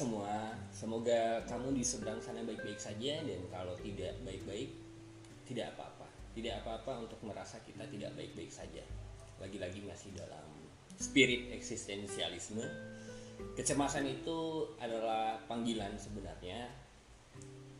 semua, 0.00 0.56
semoga 0.72 1.44
kamu 1.44 1.76
di 1.76 1.84
seberang 1.84 2.16
sana 2.24 2.40
baik-baik 2.40 2.80
saja 2.80 3.20
dan 3.20 3.40
kalau 3.52 3.76
tidak 3.84 4.16
baik-baik 4.24 4.72
tidak 5.44 5.76
apa-apa. 5.76 6.08
Tidak 6.32 6.64
apa-apa 6.64 7.04
untuk 7.04 7.20
merasa 7.20 7.60
kita 7.60 7.84
tidak 7.84 8.16
baik-baik 8.16 8.48
saja. 8.48 8.80
Lagi-lagi 9.44 9.84
masih 9.84 10.16
dalam 10.16 10.48
spirit 10.96 11.52
eksistensialisme. 11.52 12.64
Kecemasan 13.60 14.08
itu 14.08 14.72
adalah 14.80 15.36
panggilan 15.44 15.92
sebenarnya 16.00 16.72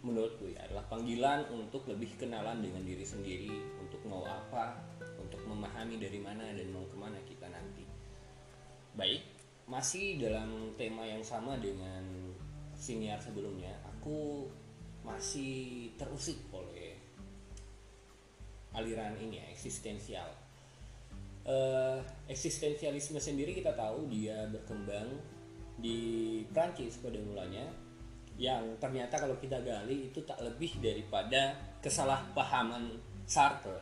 menurutku 0.04 0.48
ya 0.48 0.64
adalah 0.68 0.84
panggilan 0.92 1.48
untuk 1.52 1.88
lebih 1.88 2.20
kenalan 2.20 2.60
dengan 2.60 2.80
diri 2.84 3.04
sendiri 3.04 3.52
untuk 3.80 4.00
mau 4.08 4.24
apa 4.24 4.80
untuk 5.20 5.44
memahami 5.44 6.00
dari 6.00 6.16
mana 6.20 6.48
dan 6.56 6.72
mau 6.72 6.84
ke 6.88 6.96
mana 6.96 7.20
kita 7.28 7.52
nanti 7.52 7.84
baik 8.96 9.39
masih 9.70 10.18
dalam 10.18 10.74
tema 10.74 11.06
yang 11.06 11.22
sama 11.22 11.54
dengan 11.62 12.02
siniar 12.74 13.22
sebelumnya 13.22 13.70
aku 13.86 14.50
masih 15.06 15.94
terusik 15.94 16.36
oleh 16.50 16.98
aliran 18.74 19.14
ini 19.22 19.38
ya 19.38 19.46
eksistensial 19.54 20.26
uh, 21.46 22.02
eksistensialisme 22.26 23.22
sendiri 23.22 23.54
kita 23.54 23.70
tahu 23.78 24.10
dia 24.10 24.50
berkembang 24.50 25.06
di 25.78 26.42
Prancis 26.50 26.98
pada 26.98 27.16
mulanya 27.22 27.64
yang 28.40 28.76
ternyata 28.80 29.20
kalau 29.20 29.36
kita 29.36 29.60
gali 29.60 30.10
itu 30.10 30.24
tak 30.24 30.40
lebih 30.40 30.80
daripada 30.80 31.56
kesalahpahaman 31.84 32.96
Sartre 33.28 33.78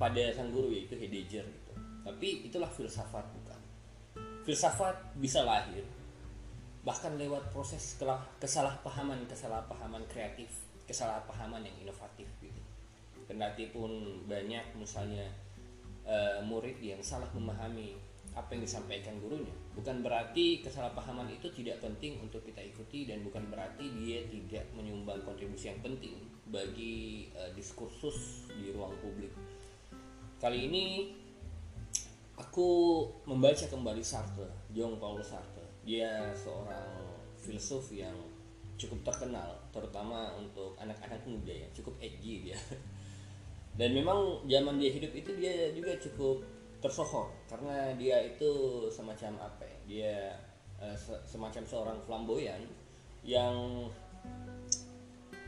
pada 0.00 0.32
sang 0.34 0.50
guru 0.50 0.72
yaitu 0.74 0.96
Heidegger 0.98 1.44
gitu. 1.44 1.72
Tapi 2.02 2.48
itulah 2.48 2.66
filsafat. 2.72 3.43
Filsafat 4.44 5.16
bisa 5.16 5.42
lahir 5.42 5.84
bahkan 6.84 7.16
lewat 7.16 7.48
proses 7.48 7.96
kesalahpahaman 8.36 9.24
kesalahpahaman 9.24 10.04
kreatif, 10.04 10.52
kesalahpahaman 10.84 11.64
yang 11.64 11.76
inovatif 11.80 12.28
gitu. 12.44 12.60
Kendati 13.24 13.72
pun 13.72 14.20
banyak 14.28 14.76
misalnya 14.76 15.24
uh, 16.04 16.44
murid 16.44 16.76
yang 16.84 17.00
salah 17.00 17.28
memahami 17.32 17.96
apa 18.34 18.50
yang 18.58 18.66
disampaikan 18.66 19.14
gurunya 19.22 19.54
bukan 19.78 20.02
berarti 20.02 20.58
kesalahpahaman 20.58 21.30
itu 21.30 21.54
tidak 21.54 21.78
penting 21.78 22.18
untuk 22.18 22.42
kita 22.42 22.66
ikuti 22.66 23.06
dan 23.06 23.22
bukan 23.22 23.46
berarti 23.46 23.86
dia 24.02 24.26
tidak 24.26 24.66
menyumbang 24.74 25.22
kontribusi 25.22 25.70
yang 25.70 25.78
penting 25.78 26.18
bagi 26.50 27.30
uh, 27.38 27.46
diskursus 27.54 28.50
di 28.58 28.74
ruang 28.74 28.90
publik 28.98 29.30
kali 30.42 30.66
ini 30.66 31.14
aku 32.34 32.68
membaca 33.26 33.66
kembali 33.66 34.02
Sartre 34.02 34.50
Jean 34.74 34.98
Paul 34.98 35.22
Sartre. 35.22 35.62
Dia 35.86 36.32
seorang 36.34 37.14
filsuf 37.38 37.92
yang 37.94 38.16
cukup 38.74 39.06
terkenal 39.06 39.54
terutama 39.70 40.34
untuk 40.34 40.74
anak-anak 40.82 41.22
muda 41.28 41.54
ya 41.54 41.68
cukup 41.70 41.94
edgy 42.02 42.50
dia. 42.50 42.58
Dan 43.78 43.94
memang 43.94 44.46
zaman 44.46 44.78
dia 44.78 44.90
hidup 44.90 45.12
itu 45.14 45.34
dia 45.34 45.70
juga 45.74 45.98
cukup 45.98 46.46
tersohor 46.78 47.32
karena 47.48 47.96
dia 47.96 48.20
itu 48.20 48.84
semacam 48.92 49.40
apa 49.40 49.64
ya 49.64 49.78
dia 49.88 50.14
uh, 50.84 50.96
semacam 51.24 51.64
seorang 51.64 51.98
flamboyan 52.04 52.60
yang 53.24 53.88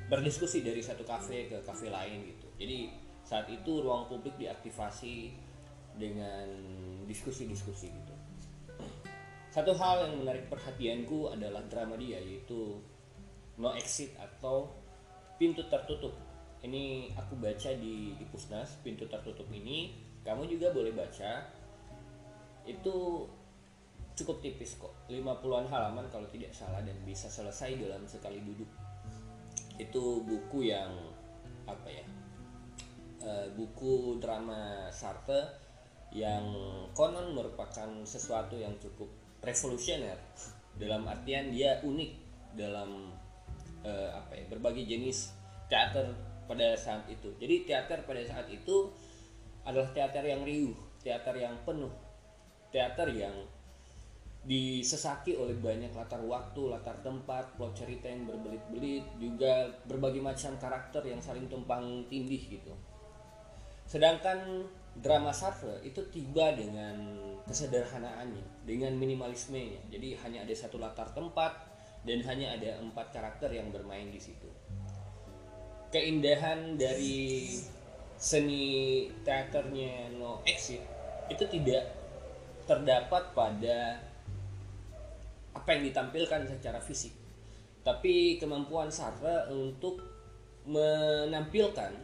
berdiskusi 0.08 0.64
dari 0.64 0.80
satu 0.80 1.04
kafe 1.04 1.50
ke 1.50 1.58
kafe 1.60 1.92
lain 1.92 2.24
gitu. 2.24 2.48
Jadi 2.56 2.78
saat 3.26 3.50
itu 3.50 3.82
ruang 3.82 4.06
publik 4.06 4.38
diaktifasi 4.38 5.45
dengan 5.96 6.46
diskusi-diskusi 7.08 7.88
gitu. 7.88 8.14
Satu 9.48 9.72
hal 9.72 10.12
yang 10.12 10.20
menarik 10.20 10.52
perhatianku 10.52 11.32
adalah 11.32 11.64
drama 11.64 11.96
dia 11.96 12.20
yaitu 12.20 12.76
no 13.56 13.72
exit 13.72 14.12
atau 14.20 14.68
pintu 15.40 15.64
tertutup. 15.72 16.12
Ini 16.60 17.16
aku 17.16 17.40
baca 17.40 17.72
di 17.72 18.12
di 18.16 18.24
Pusnas 18.28 18.76
pintu 18.84 19.08
tertutup 19.08 19.48
ini 19.48 19.96
kamu 20.24 20.44
juga 20.52 20.76
boleh 20.76 20.92
baca. 20.92 21.48
Itu 22.68 23.24
cukup 24.16 24.40
tipis 24.40 24.76
kok 24.80 24.92
50-an 25.08 25.68
halaman 25.68 26.08
kalau 26.08 26.28
tidak 26.32 26.52
salah 26.52 26.80
dan 26.80 26.96
bisa 27.04 27.32
selesai 27.32 27.80
dalam 27.80 28.04
sekali 28.04 28.44
duduk. 28.44 28.68
Itu 29.80 30.20
buku 30.24 30.68
yang 30.68 30.92
apa 31.66 31.88
ya 31.90 32.06
e, 33.24 33.30
buku 33.56 34.22
drama 34.22 34.88
Sartre 34.92 35.65
yang 36.14 36.44
konon 36.94 37.34
merupakan 37.34 37.88
sesuatu 38.06 38.56
yang 38.56 38.74
cukup 38.78 39.10
revolusioner 39.42 40.16
dalam 40.76 41.08
artian 41.08 41.50
dia 41.50 41.80
unik 41.82 42.12
dalam 42.56 43.12
e, 43.84 43.92
apa 44.12 44.32
ya 44.36 44.44
berbagai 44.48 44.84
jenis 44.86 45.32
teater 45.66 46.14
pada 46.46 46.78
saat 46.78 47.04
itu 47.10 47.34
jadi 47.36 47.66
teater 47.66 48.06
pada 48.06 48.22
saat 48.22 48.48
itu 48.48 48.92
adalah 49.66 49.90
teater 49.90 50.22
yang 50.22 50.46
riuh, 50.46 50.78
teater 51.02 51.34
yang 51.34 51.58
penuh, 51.66 51.90
teater 52.70 53.10
yang 53.10 53.34
disesaki 54.46 55.34
oleh 55.34 55.58
banyak 55.58 55.90
latar 55.90 56.22
waktu, 56.22 56.70
latar 56.70 57.02
tempat, 57.02 57.58
plot 57.58 57.74
cerita 57.74 58.06
yang 58.06 58.30
berbelit-belit, 58.30 59.02
juga 59.18 59.66
berbagai 59.90 60.22
macam 60.22 60.54
karakter 60.54 61.02
yang 61.02 61.18
saling 61.18 61.50
tumpang 61.50 62.06
tindih 62.06 62.38
gitu. 62.46 62.70
Sedangkan 63.90 64.70
drama 65.00 65.32
Sartre 65.32 65.80
itu 65.84 66.00
tiba 66.08 66.52
dengan 66.56 66.96
kesederhanaannya, 67.46 68.66
dengan 68.66 68.96
minimalismenya. 68.96 69.92
Jadi 69.92 70.18
hanya 70.24 70.42
ada 70.42 70.54
satu 70.56 70.80
latar 70.80 71.12
tempat 71.12 71.52
dan 72.02 72.22
hanya 72.26 72.56
ada 72.56 72.80
empat 72.82 73.12
karakter 73.12 73.52
yang 73.52 73.70
bermain 73.70 74.08
di 74.10 74.18
situ. 74.18 74.48
Keindahan 75.92 76.74
dari 76.74 77.46
seni 78.16 79.06
teaternya 79.22 80.10
No 80.16 80.40
Exit 80.48 80.82
itu 81.28 81.44
tidak 81.46 81.92
terdapat 82.66 83.30
pada 83.36 84.00
apa 85.54 85.68
yang 85.72 85.88
ditampilkan 85.88 86.48
secara 86.50 86.82
fisik 86.82 87.26
tapi 87.86 88.34
kemampuan 88.42 88.90
Sartre 88.90 89.46
untuk 89.54 90.02
menampilkan 90.66 91.94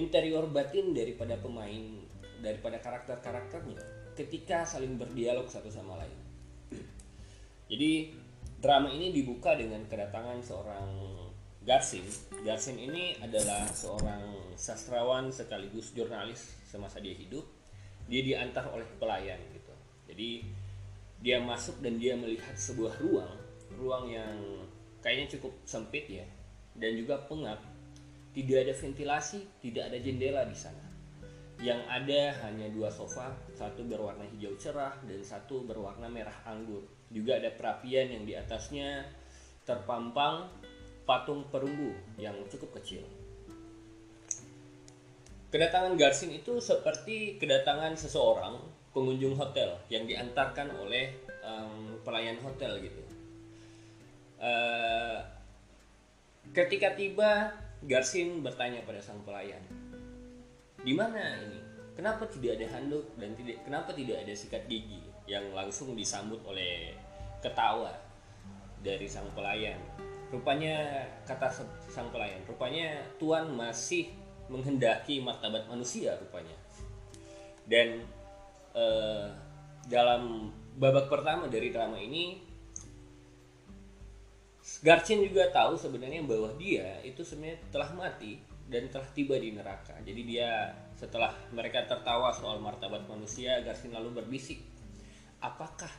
interior 0.00 0.48
batin 0.48 0.96
daripada 0.96 1.36
pemain 1.36 2.08
daripada 2.40 2.80
karakter-karakternya 2.80 3.80
ketika 4.16 4.66
saling 4.66 4.96
berdialog 4.98 5.46
satu 5.46 5.70
sama 5.70 6.00
lain 6.00 6.18
jadi 7.70 8.10
drama 8.58 8.90
ini 8.90 9.14
dibuka 9.14 9.54
dengan 9.54 9.86
kedatangan 9.86 10.42
seorang 10.42 10.90
Garsin. 11.60 12.02
Garsin 12.42 12.80
ini 12.82 13.14
adalah 13.22 13.68
seorang 13.70 14.56
sastrawan 14.58 15.30
sekaligus 15.30 15.94
jurnalis 15.94 16.50
semasa 16.66 16.98
dia 16.98 17.14
hidup. 17.14 17.46
Dia 18.10 18.26
diantar 18.26 18.74
oleh 18.74 18.88
pelayan 18.98 19.38
gitu. 19.54 19.74
Jadi 20.10 20.42
dia 21.22 21.38
masuk 21.38 21.78
dan 21.78 22.00
dia 22.00 22.18
melihat 22.18 22.58
sebuah 22.58 22.96
ruang, 22.98 23.38
ruang 23.78 24.10
yang 24.10 24.66
kayaknya 24.98 25.38
cukup 25.38 25.54
sempit 25.62 26.10
ya 26.10 26.26
dan 26.74 26.98
juga 26.98 27.22
pengap. 27.30 27.62
Tidak 28.34 28.58
ada 28.66 28.74
ventilasi, 28.74 29.46
tidak 29.62 29.94
ada 29.94 29.98
jendela 30.02 30.42
di 30.42 30.58
sana. 30.58 30.89
Yang 31.60 31.80
ada 31.92 32.20
hanya 32.48 32.72
dua 32.72 32.88
sofa, 32.88 33.36
satu 33.52 33.84
berwarna 33.84 34.24
hijau 34.32 34.56
cerah 34.56 34.96
dan 35.04 35.20
satu 35.20 35.60
berwarna 35.60 36.08
merah 36.08 36.34
anggur. 36.48 36.88
Juga 37.12 37.36
ada 37.36 37.52
perapian 37.52 38.08
yang 38.08 38.24
di 38.24 38.32
atasnya 38.32 39.04
terpampang 39.68 40.48
patung 41.04 41.44
perunggu 41.52 41.92
yang 42.16 42.32
cukup 42.48 42.80
kecil. 42.80 43.04
Kedatangan 45.50 45.98
Garsin 45.98 46.30
itu 46.30 46.62
seperti 46.62 47.36
kedatangan 47.36 47.98
seseorang 47.98 48.56
pengunjung 48.94 49.34
hotel 49.34 49.76
yang 49.90 50.06
diantarkan 50.06 50.70
oleh 50.78 51.10
um, 51.42 51.98
pelayan 52.06 52.38
hotel 52.40 52.78
gitu. 52.78 53.02
Uh, 54.40 55.18
ketika 56.54 56.94
tiba, 56.94 57.52
Garsin 57.82 58.40
bertanya 58.46 58.86
pada 58.86 59.02
sang 59.02 59.20
pelayan, 59.26 59.60
di 60.80 60.92
mana 60.96 61.20
ini? 61.44 61.60
Kenapa 61.96 62.24
tidak 62.32 62.56
ada 62.56 62.66
handuk 62.80 63.12
dan 63.20 63.36
tidak 63.36 63.60
kenapa 63.66 63.92
tidak 63.92 64.24
ada 64.24 64.32
sikat 64.32 64.64
gigi 64.64 65.04
yang 65.28 65.52
langsung 65.52 65.92
disambut 65.92 66.40
oleh 66.48 66.96
ketawa 67.44 67.92
dari 68.80 69.04
sang 69.04 69.28
pelayan? 69.36 69.76
Rupanya 70.32 71.04
kata 71.28 71.50
sang 71.90 72.08
pelayan, 72.08 72.40
rupanya 72.48 73.04
Tuhan 73.20 73.52
masih 73.52 74.14
menghendaki 74.48 75.20
martabat 75.20 75.68
manusia 75.68 76.16
rupanya. 76.16 76.56
Dan 77.68 78.00
eh, 78.72 79.26
dalam 79.90 80.48
babak 80.80 81.12
pertama 81.12 81.50
dari 81.52 81.68
drama 81.68 82.00
ini 82.00 82.48
Garcin 84.80 85.20
juga 85.20 85.50
tahu 85.52 85.76
sebenarnya 85.76 86.24
bahwa 86.24 86.54
dia 86.56 87.02
itu 87.04 87.20
sebenarnya 87.20 87.58
telah 87.68 87.90
mati 87.92 88.40
dan 88.70 88.86
telah 88.88 89.10
tiba 89.12 89.34
di 89.36 89.50
neraka. 89.50 89.98
Jadi 90.06 90.22
dia 90.22 90.70
setelah 90.94 91.34
mereka 91.50 91.84
tertawa 91.90 92.30
soal 92.30 92.62
martabat 92.62 93.04
manusia, 93.10 93.58
Garcin 93.66 93.90
lalu 93.90 94.22
berbisik, 94.22 94.62
"Apakah 95.42 95.90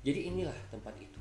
jadi 0.00 0.32
inilah 0.32 0.56
tempat 0.72 0.96
itu?" 0.96 1.20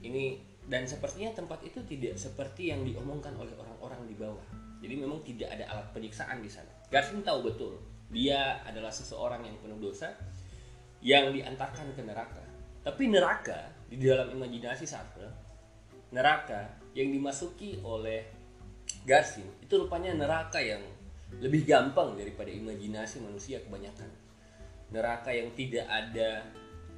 ini 0.00 0.40
dan 0.68 0.86
sepertinya 0.86 1.34
tempat 1.34 1.60
itu 1.64 1.82
tidak 1.84 2.16
seperti 2.16 2.72
yang 2.72 2.84
diomongkan 2.84 3.36
oleh 3.36 3.52
orang-orang 3.56 4.06
di 4.08 4.16
bawah 4.16 4.46
jadi 4.80 4.94
memang 4.96 5.20
tidak 5.24 5.48
ada 5.52 5.64
alat 5.68 5.88
penyiksaan 5.92 6.40
di 6.40 6.50
sana 6.50 6.70
Garsin 6.88 7.20
tahu 7.20 7.52
betul 7.52 7.74
dia 8.10 8.60
adalah 8.66 8.90
seseorang 8.90 9.44
yang 9.44 9.56
penuh 9.60 9.78
dosa 9.78 10.14
yang 11.04 11.32
diantarkan 11.32 11.92
ke 11.92 12.02
neraka 12.04 12.42
tapi 12.80 13.08
neraka 13.12 13.72
di 13.90 14.00
dalam 14.00 14.32
imajinasi 14.32 14.84
Sartre 14.88 15.28
neraka 16.10 16.80
yang 16.96 17.12
dimasuki 17.12 17.78
oleh 17.84 18.39
Garsin 19.04 19.48
itu 19.64 19.74
rupanya 19.80 20.12
neraka 20.12 20.60
yang 20.60 20.82
lebih 21.40 21.64
gampang 21.64 22.18
daripada 22.18 22.50
imajinasi 22.50 23.22
manusia 23.22 23.62
kebanyakan. 23.62 24.10
Neraka 24.90 25.30
yang 25.30 25.54
tidak 25.54 25.86
ada 25.86 26.42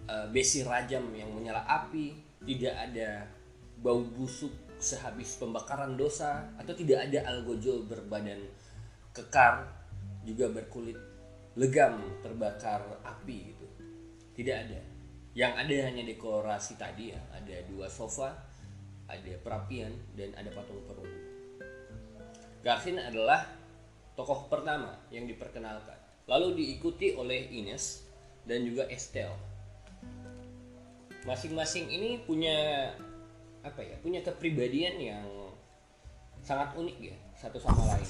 uh, 0.08 0.26
besi 0.32 0.64
rajam 0.64 1.04
yang 1.12 1.28
menyala 1.31 1.62
api 1.69 2.16
tidak 2.43 2.75
ada 2.75 3.28
bau 3.78 4.02
busuk 4.02 4.50
sehabis 4.82 5.38
pembakaran 5.38 5.94
dosa 5.94 6.50
atau 6.58 6.75
tidak 6.75 7.06
ada 7.06 7.22
algojo 7.31 7.87
berbadan 7.87 8.40
kekar 9.14 9.69
juga 10.26 10.50
berkulit 10.50 10.98
legam 11.55 12.02
terbakar 12.25 12.82
api 13.05 13.38
gitu. 13.52 13.66
Tidak 14.32 14.56
ada. 14.56 14.81
Yang 15.37 15.52
ada 15.60 15.75
hanya 15.87 16.02
dekorasi 16.08 16.81
tadi 16.81 17.12
ya. 17.12 17.20
Ada 17.37 17.69
dua 17.69 17.87
sofa 17.93 18.32
ada 19.12 19.32
perapian 19.44 19.93
dan 20.16 20.32
ada 20.40 20.48
patung 20.56 20.81
perunggu 20.88 21.12
Garvin 22.62 23.03
adalah 23.03 23.43
tokoh 24.14 24.47
pertama 24.47 24.94
yang 25.11 25.26
diperkenalkan. 25.26 25.99
Lalu 26.31 26.62
diikuti 26.62 27.11
oleh 27.19 27.50
Ines 27.50 28.06
dan 28.47 28.62
juga 28.62 28.87
Estelle. 28.87 29.35
Masing-masing 31.26 31.91
ini 31.91 32.23
punya 32.23 32.91
apa 33.62 33.79
ya 33.79 33.94
punya 34.03 34.19
kepribadian 34.26 34.99
yang 34.99 35.26
sangat 36.43 36.75
unik 36.75 36.99
ya 36.99 37.17
satu 37.38 37.59
sama 37.59 37.99
lain. 37.99 38.09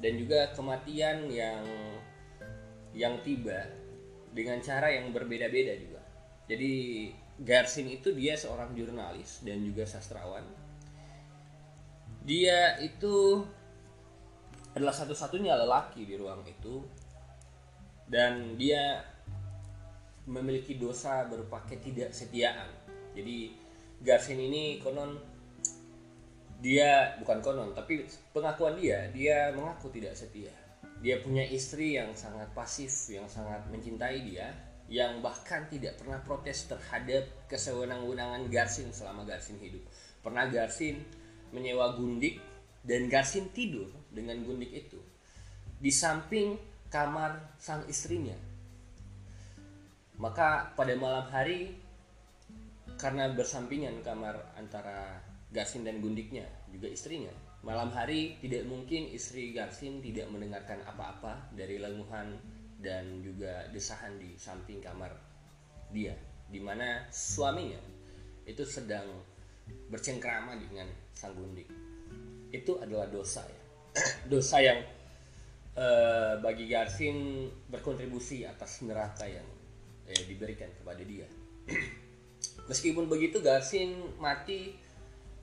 Dan 0.00 0.20
juga 0.20 0.52
kematian 0.52 1.28
yang 1.32 1.64
yang 2.92 3.20
tiba 3.24 3.64
dengan 4.36 4.60
cara 4.60 4.92
yang 4.92 5.08
berbeda-beda 5.12 5.72
juga. 5.80 6.04
Jadi 6.48 6.72
Garsin 7.36 7.88
itu 7.92 8.16
dia 8.16 8.36
seorang 8.36 8.72
jurnalis 8.72 9.44
dan 9.44 9.60
juga 9.60 9.84
sastrawan. 9.84 10.44
Dia 12.24 12.80
itu 12.80 13.44
adalah 14.76 14.92
satu-satunya 14.92 15.56
lelaki 15.56 16.04
di 16.04 16.20
ruang 16.20 16.44
itu. 16.44 16.84
Dan 18.06 18.54
dia 18.60 19.00
memiliki 20.28 20.76
dosa 20.76 21.24
berupa 21.24 21.64
ketidaksetiaan. 21.64 22.68
Jadi 23.16 23.64
Garsin 24.04 24.36
ini 24.36 24.76
konon 24.84 25.16
dia 26.60 27.16
bukan 27.20 27.40
konon 27.44 27.70
tapi 27.76 28.04
pengakuan 28.32 28.76
dia 28.76 29.08
dia 29.10 29.50
mengaku 29.56 29.88
tidak 29.88 30.12
setia. 30.12 30.52
Dia 31.00 31.20
punya 31.24 31.44
istri 31.44 31.96
yang 31.96 32.12
sangat 32.12 32.52
pasif 32.52 32.92
yang 33.08 33.24
sangat 33.28 33.64
mencintai 33.72 34.20
dia 34.28 34.52
yang 34.86 35.18
bahkan 35.18 35.66
tidak 35.66 35.98
pernah 35.98 36.22
protes 36.22 36.70
terhadap 36.70 37.26
kesewenang-wenangan 37.50 38.46
Garsin 38.52 38.92
selama 38.94 39.26
Garsin 39.26 39.58
hidup. 39.58 39.82
Pernah 40.22 40.46
Garsin 40.46 41.02
menyewa 41.50 41.96
gundik 41.98 42.38
dan 42.86 43.10
Garsin 43.10 43.50
tidur 43.50 43.90
dengan 44.16 44.40
gundik 44.40 44.72
itu 44.72 44.96
di 45.76 45.92
samping 45.92 46.56
kamar 46.88 47.60
sang 47.60 47.84
istrinya. 47.84 48.36
Maka 50.16 50.72
pada 50.72 50.96
malam 50.96 51.28
hari 51.28 51.76
karena 52.96 53.28
bersampingan 53.28 54.00
kamar 54.00 54.40
antara 54.56 55.20
Garsin 55.52 55.84
dan 55.84 56.00
Gundiknya 56.00 56.48
juga 56.72 56.88
istrinya. 56.88 57.32
Malam 57.60 57.92
hari 57.92 58.40
tidak 58.40 58.64
mungkin 58.64 59.12
istri 59.12 59.52
Garsin 59.52 60.00
tidak 60.00 60.32
mendengarkan 60.32 60.80
apa-apa 60.88 61.52
dari 61.52 61.76
lenguhan 61.76 62.40
dan 62.80 63.20
juga 63.20 63.68
desahan 63.72 64.16
di 64.16 64.38
samping 64.40 64.80
kamar 64.80 65.12
dia, 65.92 66.16
di 66.48 66.60
mana 66.62 67.04
suaminya 67.12 67.80
itu 68.46 68.62
sedang 68.64 69.04
bercengkrama 69.90 70.56
dengan 70.56 70.88
sang 71.12 71.34
Gundik. 71.36 71.68
Itu 72.54 72.78
adalah 72.80 73.10
dosa 73.10 73.44
ya. 73.44 73.65
Dosa 74.32 74.60
yang 74.60 74.80
uh, 75.76 76.40
bagi 76.40 76.66
Garsin 76.66 77.48
berkontribusi 77.68 78.48
atas 78.48 78.82
neraka 78.82 79.28
yang 79.28 79.46
eh, 80.08 80.24
diberikan 80.26 80.68
kepada 80.80 81.02
dia. 81.04 81.28
Meskipun 82.70 83.06
begitu 83.06 83.38
Garsin 83.44 84.16
mati 84.18 84.74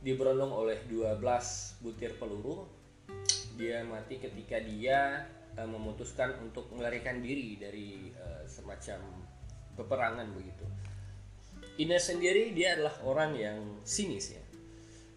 diberondong 0.03 0.51
oleh 0.51 0.77
12 0.91 1.19
butir 1.79 2.19
peluru. 2.19 2.67
Dia 3.53 3.85
mati 3.85 4.17
ketika 4.17 4.57
dia 4.59 5.29
uh, 5.55 5.69
memutuskan 5.69 6.41
untuk 6.41 6.67
melarikan 6.73 7.21
diri 7.21 7.55
dari 7.55 8.09
uh, 8.17 8.43
semacam 8.49 8.99
peperangan 9.77 10.27
begitu. 10.33 10.65
Ines 11.81 12.05
sendiri 12.05 12.53
dia 12.53 12.77
adalah 12.77 12.93
orang 13.01 13.31
yang 13.33 13.59
sinis 13.81 14.33
ya. 14.33 14.43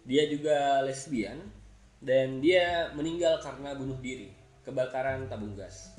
Dia 0.07 0.25
juga 0.31 0.81
lesbian 0.81 1.56
dan 2.01 2.39
dia 2.43 2.93
meninggal 2.93 3.41
karena 3.41 3.73
bunuh 3.73 3.97
diri 3.97 4.29
kebakaran 4.61 5.25
tabung 5.25 5.57
gas. 5.57 5.97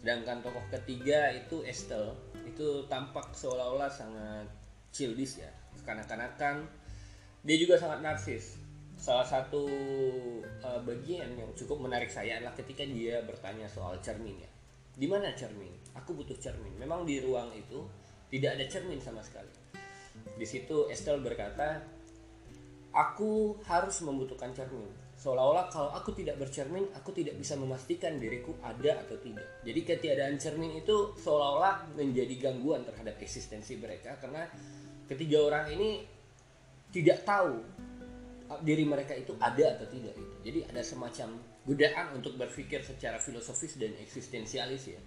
Sedangkan 0.00 0.42
tokoh 0.42 0.62
ketiga 0.72 1.30
itu 1.34 1.62
Estelle 1.66 2.14
itu 2.46 2.86
tampak 2.88 3.34
seolah-olah 3.36 3.90
sangat 3.90 4.48
childish 4.90 5.38
ya 5.38 5.50
kekanak-kanakan. 5.78 6.66
Dia 7.46 7.56
juga 7.60 7.78
sangat 7.78 8.02
narsis. 8.02 8.58
Salah 8.98 9.22
satu 9.22 9.62
uh, 10.58 10.80
bagian 10.82 11.30
yang 11.38 11.50
cukup 11.54 11.78
menarik 11.78 12.10
saya 12.10 12.42
adalah 12.42 12.58
ketika 12.58 12.82
dia 12.82 13.22
bertanya 13.22 13.70
soal 13.70 13.94
cermin 14.02 14.42
ya. 14.42 14.50
Di 14.98 15.06
mana 15.06 15.30
cermin? 15.38 15.70
Aku 15.94 16.18
butuh 16.18 16.34
cermin. 16.34 16.74
Memang 16.82 17.06
di 17.06 17.22
ruang 17.22 17.54
itu 17.54 17.86
tidak 18.26 18.58
ada 18.58 18.64
cermin 18.66 18.98
sama 18.98 19.22
sekali. 19.22 19.54
Di 20.34 20.42
situ 20.42 20.90
Estelle 20.90 21.22
berkata 21.22 21.78
aku 22.90 23.62
harus 23.70 24.02
membutuhkan 24.02 24.50
cermin 24.50 25.07
seolah-olah 25.18 25.66
kalau 25.66 25.90
aku 25.98 26.14
tidak 26.14 26.38
bercermin 26.38 26.86
aku 26.94 27.10
tidak 27.10 27.34
bisa 27.34 27.58
memastikan 27.58 28.22
diriku 28.22 28.54
ada 28.62 29.02
atau 29.02 29.18
tidak. 29.18 29.66
Jadi 29.66 29.80
ketiadaan 29.82 30.38
cermin 30.38 30.78
itu 30.78 31.18
seolah-olah 31.18 31.98
menjadi 31.98 32.34
gangguan 32.38 32.86
terhadap 32.86 33.18
eksistensi 33.18 33.74
mereka 33.74 34.14
karena 34.22 34.46
ketiga 35.10 35.42
orang 35.42 35.74
ini 35.74 36.06
tidak 36.94 37.26
tahu 37.26 37.58
diri 38.62 38.86
mereka 38.86 39.12
itu 39.12 39.36
ada 39.36 39.76
atau 39.76 39.84
tidak 39.92 40.16
itu 40.16 40.34
jadi 40.40 40.64
ada 40.72 40.80
semacam 40.80 41.36
godaan 41.68 42.16
untuk 42.16 42.40
berpikir 42.40 42.80
secara 42.80 43.20
filosofis 43.20 43.76
dan 43.76 43.92
eksistensialis 44.00 44.88
ya 44.88 45.00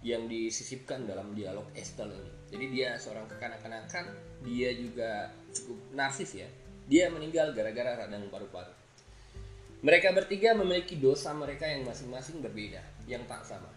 yang 0.00 0.30
disisipkan 0.30 1.02
dalam 1.04 1.34
dialog 1.34 1.66
Estelle 1.74 2.14
ini. 2.14 2.32
Jadi 2.52 2.64
dia 2.70 2.94
seorang 2.94 3.26
kekanak-kanakan 3.26 4.04
dia 4.46 4.70
juga 4.78 5.34
cukup 5.50 5.76
narsis 5.92 6.30
ya. 6.38 6.48
Dia 6.86 7.10
meninggal 7.10 7.50
gara-gara 7.50 8.06
radang 8.06 8.30
paru-paru 8.30 8.75
mereka 9.86 10.10
bertiga 10.10 10.50
memiliki 10.50 10.98
dosa 10.98 11.30
mereka 11.30 11.62
yang 11.62 11.86
masing-masing 11.86 12.42
berbeda, 12.42 12.82
yang 13.06 13.22
tak 13.30 13.46
sama. 13.46 13.70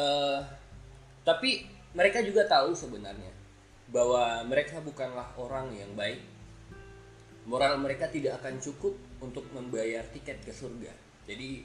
uh, 0.00 0.40
tapi 1.28 1.68
mereka 1.92 2.24
juga 2.24 2.48
tahu 2.48 2.72
sebenarnya 2.72 3.28
bahwa 3.92 4.40
mereka 4.48 4.80
bukanlah 4.80 5.28
orang 5.36 5.76
yang 5.76 5.92
baik. 5.92 6.24
Moral 7.44 7.76
mereka 7.76 8.08
tidak 8.08 8.40
akan 8.40 8.56
cukup 8.64 8.96
untuk 9.20 9.44
membayar 9.52 10.00
tiket 10.16 10.40
ke 10.40 10.52
surga. 10.54 10.96
Jadi 11.28 11.60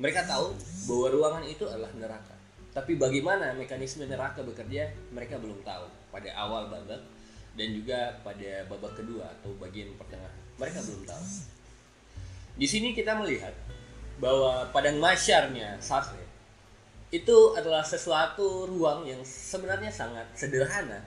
mereka 0.00 0.24
tahu 0.24 0.56
bahwa 0.88 1.06
ruangan 1.12 1.44
itu 1.44 1.68
adalah 1.68 1.92
neraka. 1.92 2.32
Tapi 2.72 2.96
bagaimana 2.96 3.52
mekanisme 3.52 4.08
neraka 4.08 4.40
bekerja, 4.40 4.88
mereka 5.12 5.36
belum 5.36 5.60
tahu 5.60 5.84
pada 6.08 6.32
awal 6.32 6.72
babak 6.72 7.04
dan 7.60 7.68
juga 7.76 8.16
pada 8.24 8.64
babak 8.72 8.96
kedua 8.96 9.28
atau 9.40 9.52
bagian 9.60 9.92
pertengahan 9.96 10.45
mereka 10.56 10.80
belum 10.84 11.02
tahu. 11.04 11.26
Di 12.56 12.66
sini 12.68 12.96
kita 12.96 13.16
melihat 13.20 13.52
bahwa 14.16 14.68
padang 14.72 14.96
masyarnya 14.96 15.76
Sartre 15.80 16.24
itu 17.12 17.54
adalah 17.54 17.84
sesuatu 17.84 18.66
ruang 18.66 19.06
yang 19.06 19.20
sebenarnya 19.22 19.92
sangat 19.92 20.26
sederhana. 20.32 21.04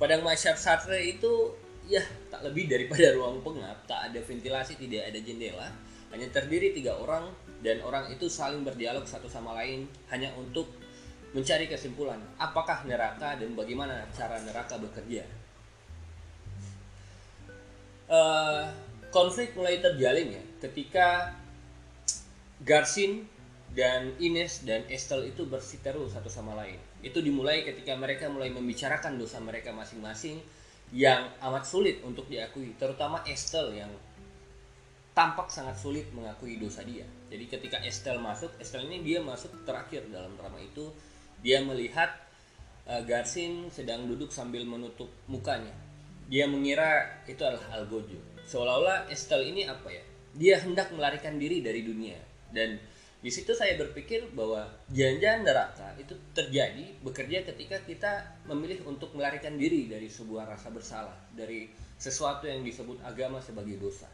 Padang 0.00 0.24
masyar 0.24 0.56
Sartre 0.56 1.00
itu 1.04 1.52
ya 1.86 2.02
tak 2.32 2.42
lebih 2.42 2.66
daripada 2.66 3.14
ruang 3.14 3.44
pengap, 3.44 3.86
tak 3.86 4.10
ada 4.10 4.18
ventilasi, 4.18 4.74
tidak 4.74 5.06
ada 5.06 5.18
jendela, 5.22 5.68
hanya 6.10 6.26
terdiri 6.32 6.74
tiga 6.74 6.98
orang 6.98 7.30
dan 7.60 7.80
orang 7.84 8.10
itu 8.12 8.26
saling 8.28 8.64
berdialog 8.64 9.04
satu 9.04 9.28
sama 9.28 9.56
lain 9.56 9.88
hanya 10.12 10.32
untuk 10.36 10.68
mencari 11.36 11.68
kesimpulan 11.68 12.20
apakah 12.40 12.86
neraka 12.88 13.36
dan 13.36 13.52
bagaimana 13.52 14.08
cara 14.16 14.40
neraka 14.40 14.80
bekerja 14.80 15.24
uh, 18.10 18.66
konflik 19.10 19.54
mulai 19.54 19.78
terjalin 19.78 20.36
ya 20.36 20.44
ketika 20.62 21.32
Garsin 22.64 23.28
dan 23.76 24.16
Ines 24.16 24.64
dan 24.64 24.88
Estelle 24.88 25.28
itu 25.28 25.44
bersiteru 25.44 26.08
satu 26.08 26.32
sama 26.32 26.56
lain. 26.56 26.80
Itu 27.04 27.20
dimulai 27.20 27.60
ketika 27.60 27.92
mereka 27.92 28.32
mulai 28.32 28.48
membicarakan 28.48 29.20
dosa 29.20 29.36
mereka 29.44 29.76
masing-masing 29.76 30.40
yang 30.96 31.28
amat 31.44 31.68
sulit 31.68 32.00
untuk 32.00 32.24
diakui, 32.32 32.72
terutama 32.80 33.20
Estelle 33.28 33.84
yang 33.84 33.92
tampak 35.12 35.52
sangat 35.52 35.76
sulit 35.76 36.08
mengakui 36.16 36.56
dosa 36.56 36.80
dia. 36.84 37.04
Jadi 37.28 37.44
ketika 37.52 37.76
Estelle 37.84 38.20
masuk, 38.20 38.56
Estelle 38.56 38.88
ini 38.88 39.04
dia 39.04 39.20
masuk 39.20 39.52
terakhir 39.68 40.08
dalam 40.08 40.32
drama 40.40 40.56
itu, 40.56 40.88
dia 41.44 41.60
melihat 41.60 42.16
uh, 42.88 43.04
Garsin 43.04 43.68
sedang 43.68 44.08
duduk 44.08 44.32
sambil 44.32 44.64
menutup 44.64 45.12
mukanya. 45.28 45.72
Dia 46.26 46.50
mengira 46.50 47.22
itu 47.30 47.38
adalah 47.42 47.78
Algojo. 47.78 48.18
Seolah-olah 48.46 49.10
Estelle 49.10 49.46
ini 49.50 49.66
apa 49.66 49.90
ya? 49.90 50.02
Dia 50.36 50.60
hendak 50.62 50.90
melarikan 50.92 51.38
diri 51.38 51.62
dari 51.62 51.86
dunia 51.86 52.18
dan 52.52 52.78
di 53.26 53.30
situ 53.32 53.56
saya 53.56 53.74
berpikir 53.74 54.30
bahwa 54.36 54.70
jangan-jangan 54.92 55.42
neraka 55.42 55.88
itu 55.98 56.14
terjadi 56.30 56.94
bekerja 57.02 57.42
ketika 57.48 57.82
kita 57.82 58.12
memilih 58.46 58.86
untuk 58.86 59.10
melarikan 59.18 59.58
diri 59.58 59.90
dari 59.90 60.06
sebuah 60.06 60.46
rasa 60.46 60.70
bersalah 60.70 61.16
dari 61.34 61.66
sesuatu 61.96 62.46
yang 62.46 62.62
disebut 62.62 63.02
agama 63.02 63.42
sebagai 63.42 63.80
dosa. 63.82 64.06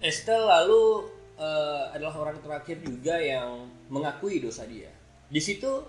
Estelle 0.00 0.46
lalu 0.46 1.10
uh, 1.36 1.92
adalah 1.92 2.16
orang 2.16 2.38
terakhir 2.40 2.80
juga 2.80 3.20
yang 3.20 3.68
mengakui 3.92 4.40
dosa 4.40 4.64
dia. 4.64 4.88
Di 5.26 5.42
situ 5.42 5.84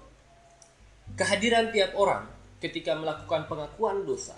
kehadiran 1.15 1.71
tiap 1.71 1.95
orang 1.95 2.36
ketika 2.57 2.97
melakukan 2.97 3.45
pengakuan 3.45 4.03
dosa 4.05 4.35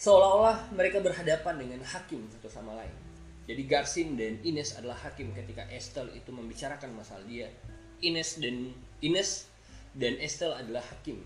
seolah-olah 0.00 0.72
mereka 0.72 0.98
berhadapan 0.98 1.60
dengan 1.60 1.80
hakim 1.84 2.24
satu 2.32 2.48
sama 2.48 2.74
lain 2.78 3.12
jadi 3.42 3.62
Garsin 3.66 4.14
dan 4.14 4.38
Ines 4.46 4.78
adalah 4.78 4.94
hakim 5.02 5.34
ketika 5.34 5.66
Estelle 5.66 6.14
itu 6.14 6.30
membicarakan 6.30 6.94
masalah 6.94 7.26
dia. 7.26 7.50
Ines 8.02 8.38
dan 8.38 8.70
Ines 9.02 9.50
dan 9.98 10.14
Estelle 10.22 10.54
adalah 10.54 10.82
hakim, 10.94 11.18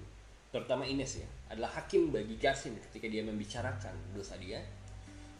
terutama 0.48 0.88
Ines 0.88 1.20
ya, 1.20 1.28
adalah 1.52 1.76
hakim 1.76 2.08
bagi 2.08 2.40
Garsin 2.40 2.72
ketika 2.88 3.06
dia 3.06 3.20
membicarakan 3.20 3.92
dosa 4.16 4.40
dia. 4.40 4.64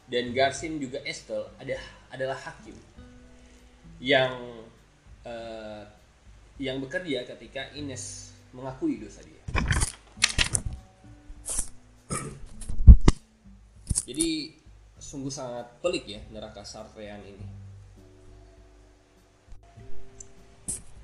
Dan 0.06 0.36
Garsin 0.36 0.76
juga 0.76 1.00
Estelle 1.02 1.48
ada 1.56 1.80
adalah 2.12 2.36
hakim 2.36 2.76
yang 3.98 4.36
uh, 5.24 5.82
yang 6.60 6.76
bekerja 6.84 7.24
ketika 7.24 7.72
Ines 7.72 8.36
mengakui 8.52 9.00
dosa 9.00 9.24
dia. 9.24 9.42
Jadi 14.06 14.54
sungguh 14.96 15.30
sangat 15.30 15.66
pelik 15.82 16.06
ya 16.06 16.20
neraka 16.30 16.62
Sartrean 16.62 17.22
ini. 17.26 17.46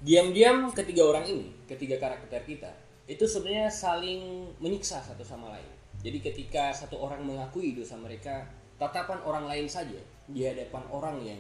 Diam-diam 0.03 0.75
ketiga 0.75 1.07
orang 1.07 1.27
ini, 1.31 1.47
ketiga 1.71 1.95
karakter 1.99 2.43
kita, 2.43 2.75
itu 3.07 3.23
sebenarnya 3.23 3.71
saling 3.71 4.51
menyiksa 4.59 4.99
satu 4.99 5.23
sama 5.23 5.55
lain. 5.55 5.71
Jadi 6.03 6.19
ketika 6.19 6.75
satu 6.75 6.99
orang 6.99 7.23
mengakui 7.23 7.71
dosa 7.71 7.95
mereka, 7.95 8.51
tatapan 8.83 9.23
orang 9.23 9.47
lain 9.47 9.71
saja 9.71 10.03
di 10.27 10.43
hadapan 10.43 10.83
orang 10.91 11.23
yang 11.23 11.39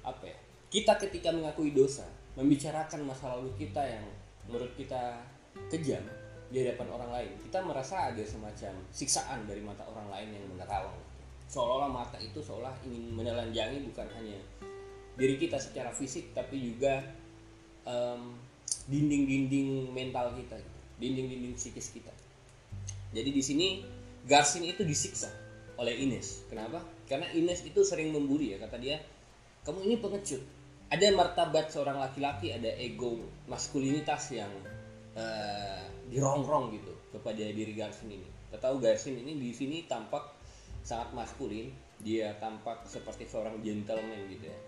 apa 0.00 0.32
ya? 0.32 0.38
Kita 0.72 0.96
ketika 0.96 1.28
mengakui 1.28 1.76
dosa, 1.76 2.08
membicarakan 2.40 3.04
masa 3.04 3.36
lalu 3.36 3.52
kita 3.60 3.84
yang 3.84 4.04
menurut 4.48 4.72
kita 4.80 5.20
kejam 5.68 6.00
di 6.50 6.66
hadapan 6.66 6.88
orang 6.90 7.10
lain, 7.14 7.32
kita 7.46 7.62
merasa 7.62 8.10
ada 8.10 8.22
semacam 8.26 8.74
siksaan 8.90 9.46
dari 9.46 9.62
mata 9.62 9.86
orang 9.86 10.10
lain 10.10 10.34
yang 10.34 10.44
menerawang. 10.50 10.98
Seolah-olah 11.46 11.90
mata 11.90 12.18
itu 12.18 12.42
seolah 12.42 12.74
ingin 12.86 13.14
menelanjangi 13.14 13.86
bukan 13.90 14.06
hanya 14.18 14.38
diri 15.18 15.38
kita 15.38 15.58
secara 15.58 15.90
fisik 15.94 16.34
tapi 16.34 16.58
juga 16.58 17.02
um, 17.86 18.34
dinding-dinding 18.86 19.90
mental 19.90 20.32
kita 20.34 20.58
gitu. 20.58 20.78
dinding-dinding 21.00 21.54
psikis 21.56 21.90
kita. 21.94 22.12
Jadi 23.10 23.30
di 23.30 23.42
sini 23.42 23.66
Garsin 24.26 24.62
itu 24.62 24.84
disiksa 24.84 25.32
oleh 25.80 25.96
Ines. 25.96 26.44
Kenapa? 26.46 26.84
Karena 27.08 27.26
Ines 27.32 27.64
itu 27.66 27.82
sering 27.82 28.12
membuli 28.12 28.54
ya 28.54 28.58
kata 28.60 28.76
dia 28.78 29.00
kamu 29.64 29.86
ini 29.90 29.96
pengecut. 29.98 30.42
Ada 30.90 31.14
martabat 31.14 31.70
seorang 31.70 32.02
laki-laki 32.02 32.50
ada 32.50 32.68
ego 32.78 33.22
maskulinitas 33.46 34.34
yang 34.34 34.50
uh, 35.14 35.89
dirongrong 36.10 36.74
gitu 36.74 36.92
kepada 37.14 37.38
diri 37.38 37.72
Garsin 37.72 38.10
ini. 38.10 38.26
Kita 38.50 38.58
tahu 38.58 38.82
Garsin 38.82 39.14
ini 39.14 39.38
di 39.38 39.54
sini 39.54 39.86
tampak 39.86 40.34
sangat 40.82 41.14
maskulin 41.14 41.70
dia 42.02 42.34
tampak 42.42 42.82
seperti 42.90 43.30
seorang 43.30 43.62
gentleman 43.62 44.26
gitu 44.26 44.50
ya. 44.50 44.58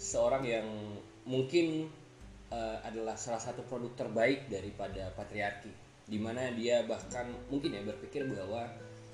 Seorang 0.00 0.42
yang 0.48 0.66
mungkin 1.28 1.90
uh, 2.48 2.78
adalah 2.82 3.18
salah 3.20 3.42
satu 3.42 3.66
produk 3.68 3.92
terbaik 3.94 4.48
daripada 4.48 5.12
patriarki 5.12 5.70
di 6.06 6.18
mana 6.18 6.50
dia 6.54 6.82
bahkan 6.88 7.30
mungkin 7.52 7.78
ya 7.78 7.82
berpikir 7.86 8.26
bahwa 8.26 8.66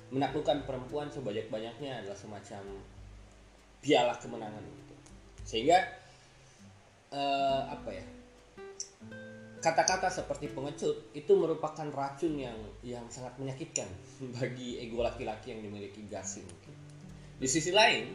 menaklukkan 0.09 0.65
perempuan 0.65 1.13
sebanyak-banyaknya 1.13 2.01
adalah 2.01 2.17
semacam 2.17 2.63
piala 3.83 4.13
kemenangan 4.17 4.63
gitu. 4.63 4.95
Sehingga 5.45 5.77
uh, 7.13 7.73
apa 7.73 7.89
ya 7.93 8.05
kata-kata 9.59 10.07
seperti 10.07 10.47
pengecut 10.51 11.11
itu 11.11 11.31
merupakan 11.35 11.87
racun 11.91 12.39
yang 12.39 12.55
yang 12.79 13.03
sangat 13.11 13.35
menyakitkan 13.35 13.87
bagi 14.39 14.79
ego 14.79 15.03
laki-laki 15.03 15.51
yang 15.51 15.61
dimiliki 15.63 16.07
Garsin. 16.07 16.47
Di 17.39 17.47
sisi 17.47 17.71
lain, 17.71 18.11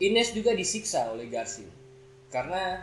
Ines 0.00 0.32
juga 0.32 0.52
disiksa 0.56 1.12
oleh 1.12 1.28
Garsin 1.28 1.68
karena 2.32 2.80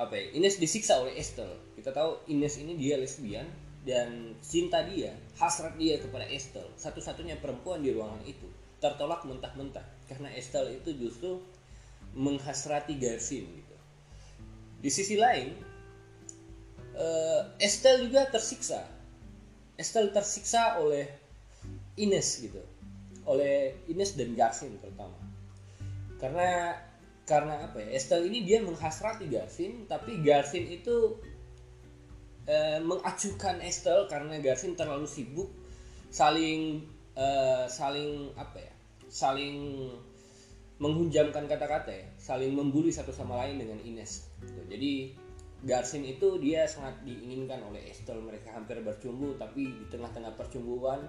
apa 0.00 0.16
ya? 0.16 0.32
Ines 0.32 0.56
disiksa 0.56 0.96
oleh 1.00 1.16
Estelle. 1.20 1.76
Kita 1.76 1.92
tahu 1.92 2.24
Ines 2.32 2.56
ini 2.56 2.76
dia 2.76 2.96
lesbian 2.96 3.44
dan 3.84 4.36
cinta 4.44 4.84
dia, 4.84 5.16
hasrat 5.40 5.76
dia 5.76 5.96
kepada 6.00 6.24
Estelle, 6.28 6.68
satu-satunya 6.76 7.40
perempuan 7.40 7.80
di 7.80 7.92
ruangan 7.92 8.20
itu, 8.28 8.48
tertolak 8.80 9.24
mentah-mentah 9.24 9.84
karena 10.08 10.28
Estelle 10.36 10.76
itu 10.76 10.92
justru 10.96 11.40
menghasrati 12.16 12.96
Garsin 12.96 13.44
gitu. 13.44 13.76
Di 14.80 14.88
sisi 14.92 15.16
lain, 15.20 15.69
uh, 17.00 17.42
Estelle 17.56 18.06
juga 18.06 18.28
tersiksa. 18.28 18.84
Estelle 19.80 20.12
tersiksa 20.12 20.76
oleh 20.84 21.08
Ines 21.96 22.44
gitu. 22.44 22.60
Oleh 23.24 23.80
Ines 23.88 24.14
dan 24.14 24.36
Garsin 24.36 24.76
terutama 24.80 25.30
karena 26.20 26.76
karena 27.24 27.64
apa 27.64 27.80
ya? 27.80 27.96
Estelle 27.96 28.28
ini 28.28 28.44
dia 28.44 28.60
menghasrati 28.60 29.26
Garsin 29.32 29.88
tapi 29.88 30.20
Garsin 30.20 30.68
itu 30.68 31.16
uh, 32.44 32.78
mengacuhkan 32.84 33.64
Estelle 33.64 34.04
karena 34.06 34.36
Garsin 34.44 34.76
terlalu 34.76 35.08
sibuk 35.08 35.48
saling 36.12 36.84
uh, 37.16 37.64
saling 37.66 38.36
apa 38.36 38.60
ya? 38.60 38.72
Saling 39.08 39.88
menghunjamkan 40.76 41.48
kata-kata 41.48 41.90
ya. 41.90 42.06
Saling 42.20 42.52
membuli 42.52 42.92
satu 42.92 43.10
sama 43.10 43.40
lain 43.40 43.58
dengan 43.58 43.80
Ines. 43.80 44.28
Jadi 44.68 45.16
Garsin 45.60 46.08
itu 46.08 46.40
dia 46.40 46.64
sangat 46.64 47.04
diinginkan 47.04 47.60
oleh 47.68 47.84
Estelle 47.92 48.24
mereka 48.24 48.56
hampir 48.56 48.80
bercumbu 48.80 49.36
tapi 49.36 49.68
di 49.68 49.84
tengah-tengah 49.92 50.32
percumbuan 50.32 51.04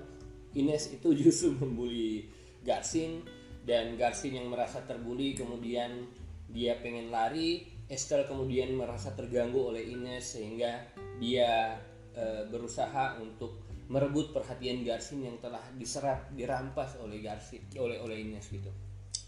Ines 0.52 0.92
itu 0.92 1.16
justru 1.22 1.56
membuli 1.56 2.28
Garsin. 2.64 3.24
Dan 3.62 3.94
Garsin 3.96 4.36
yang 4.36 4.50
merasa 4.50 4.82
terbuli 4.84 5.38
kemudian 5.38 6.10
dia 6.52 6.76
pengen 6.84 7.14
lari. 7.14 7.64
Estelle 7.92 8.28
kemudian 8.28 8.76
merasa 8.76 9.12
terganggu 9.16 9.72
oleh 9.72 9.84
Ines 9.84 10.36
sehingga 10.36 10.88
dia 11.20 11.76
e, 12.16 12.48
berusaha 12.48 13.20
untuk 13.20 13.68
merebut 13.92 14.32
perhatian 14.32 14.82
Garsin 14.88 15.28
yang 15.28 15.38
telah 15.44 15.62
diserap 15.76 16.32
dirampas 16.32 16.96
oleh 17.04 17.20
Garsin 17.20 17.64
oleh 17.76 18.00
oleh 18.00 18.24
Ines 18.24 18.48
gitu. 18.48 18.72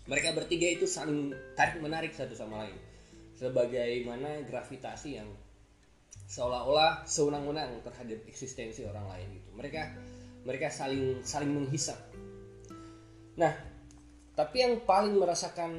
Mereka 0.08 0.36
bertiga 0.36 0.68
itu 0.68 0.88
saling 0.88 1.32
tarik 1.56 1.80
menarik 1.80 2.12
satu 2.16 2.36
sama 2.36 2.68
lain 2.68 2.93
sebagaimana 3.44 4.48
gravitasi 4.48 5.20
yang 5.20 5.28
seolah-olah 6.32 7.04
sewenang-wenang 7.04 7.84
terhadap 7.84 8.24
eksistensi 8.24 8.88
orang 8.88 9.04
lain 9.12 9.28
gitu. 9.36 9.50
Mereka 9.52 9.82
mereka 10.48 10.72
saling 10.72 11.20
saling 11.28 11.52
menghisap. 11.52 12.00
Nah, 13.36 13.52
tapi 14.34 14.64
yang 14.64 14.88
paling 14.88 15.20
merasakan 15.20 15.72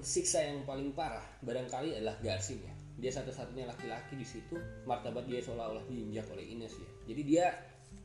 siksa 0.00 0.40
yang 0.40 0.64
paling 0.64 0.96
parah 0.96 1.24
barangkali 1.44 2.00
adalah 2.00 2.16
Garsin 2.24 2.64
ya. 2.64 2.74
Dia 3.00 3.12
satu-satunya 3.16 3.64
laki-laki 3.64 4.16
di 4.16 4.24
situ, 4.28 4.56
martabat 4.84 5.24
dia 5.24 5.40
seolah-olah 5.40 5.88
diinjak 5.88 6.28
oleh 6.32 6.44
Ines 6.52 6.76
ya. 6.76 6.90
Jadi 7.12 7.22
dia 7.24 7.44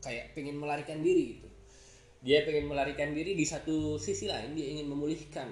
kayak 0.04 0.36
pengen 0.36 0.60
melarikan 0.60 1.00
diri 1.00 1.36
gitu. 1.36 1.48
Dia 2.24 2.44
pengen 2.44 2.68
melarikan 2.68 3.12
diri 3.12 3.36
di 3.36 3.44
satu 3.44 4.00
sisi 4.00 4.28
lain 4.28 4.56
dia 4.56 4.66
ingin 4.72 4.88
memulihkan 4.88 5.48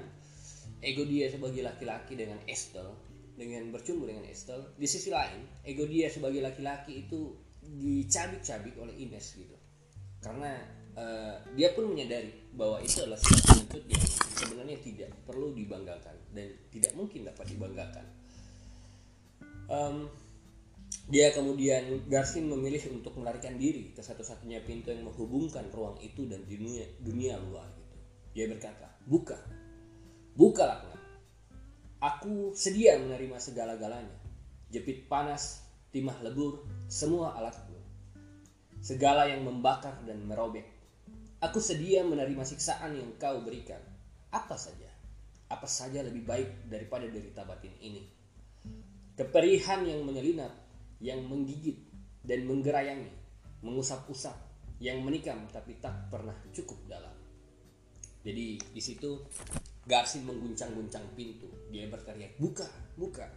ego 0.81 1.05
dia 1.09 1.29
sebagai 1.33 1.65
laki-laki 1.65 2.17
dengan 2.17 2.41
Estelle 2.45 3.14
dengan 3.35 3.71
bercumbu 3.75 4.07
dengan 4.07 4.25
Estelle 4.31 4.75
di 4.79 4.87
sisi 4.87 5.11
lain 5.11 5.45
ego 5.67 5.85
dia 5.91 6.07
sebagai 6.07 6.39
laki-laki 6.39 7.07
itu 7.07 7.35
dicabik-cabik 7.65 8.79
oleh 8.79 8.95
Ines 8.99 9.35
gitu 9.35 9.57
karena 10.25 10.57
uh, 10.97 11.37
dia 11.53 11.75
pun 11.75 11.91
menyadari 11.91 12.33
bahwa 12.55 12.81
itu 12.81 13.03
adalah 13.05 13.21
sebuah 13.21 13.43
penuntut 13.45 13.85
yang 13.91 14.05
sebenarnya 14.35 14.79
tidak 14.81 15.11
perlu 15.27 15.53
dibanggakan 15.53 16.17
dan 16.33 16.49
tidak 16.71 16.93
mungkin 16.97 17.29
dapat 17.29 17.47
dibanggakan. 17.51 18.07
Um, 19.69 19.97
dia 21.11 21.37
kemudian 21.37 22.09
Garsin 22.09 22.49
memilih 22.49 22.81
untuk 22.97 23.17
melarikan 23.21 23.61
diri 23.61 23.93
ke 23.93 24.01
satu-satunya 24.01 24.65
pintu 24.65 24.89
yang 24.95 25.05
menghubungkan 25.05 25.69
ruang 25.69 26.01
itu 26.01 26.25
dan 26.25 26.41
dunia 26.49 26.89
dunia 27.05 27.37
luar 27.37 27.69
gitu. 27.77 27.97
Dia 28.33 28.45
berkata, 28.49 28.89
"Buka. 29.05 29.37
Buka 30.35 30.65
laknat. 30.65 30.94
Aku 32.05 32.53
sedia 32.53 33.01
menerima 33.01 33.41
segala-galanya. 33.41 34.13
Jepit 34.69 35.09
panas, 35.09 35.65
timah 35.89 36.21
lebur, 36.21 36.61
semua 36.85 37.33
alatku. 37.33 37.73
Segala 38.85 39.25
yang 39.25 39.41
membakar 39.41 40.05
dan 40.05 40.21
merobek. 40.29 40.69
Aku 41.41 41.65
sedia 41.65 42.05
menerima 42.05 42.45
siksaan 42.45 43.01
yang 43.01 43.09
kau 43.17 43.41
berikan. 43.41 43.81
Apa 44.29 44.53
saja. 44.61 44.93
Apa 45.49 45.65
saja 45.65 46.05
lebih 46.05 46.29
baik 46.29 46.69
daripada 46.69 47.09
derita 47.09 47.41
batin 47.49 47.73
ini. 47.81 48.05
Keperihan 49.17 49.89
yang 49.89 50.05
menyelinap, 50.05 50.53
yang 51.01 51.25
menggigit 51.25 51.89
dan 52.21 52.45
menggerayangi, 52.45 53.09
mengusap-usap, 53.65 54.37
yang 54.77 55.01
menikam 55.01 55.49
tapi 55.49 55.81
tak 55.81 56.13
pernah 56.13 56.37
cukup 56.53 56.85
dalam. 56.85 57.17
Jadi 58.21 58.61
di 58.61 58.83
situ 58.85 59.25
Garsin 59.85 60.25
mengguncang-guncang 60.25 61.05
pintu. 61.13 61.49
Dia 61.69 61.89
berteriak, 61.89 62.41
buka, 62.41 62.65
buka. 62.97 63.29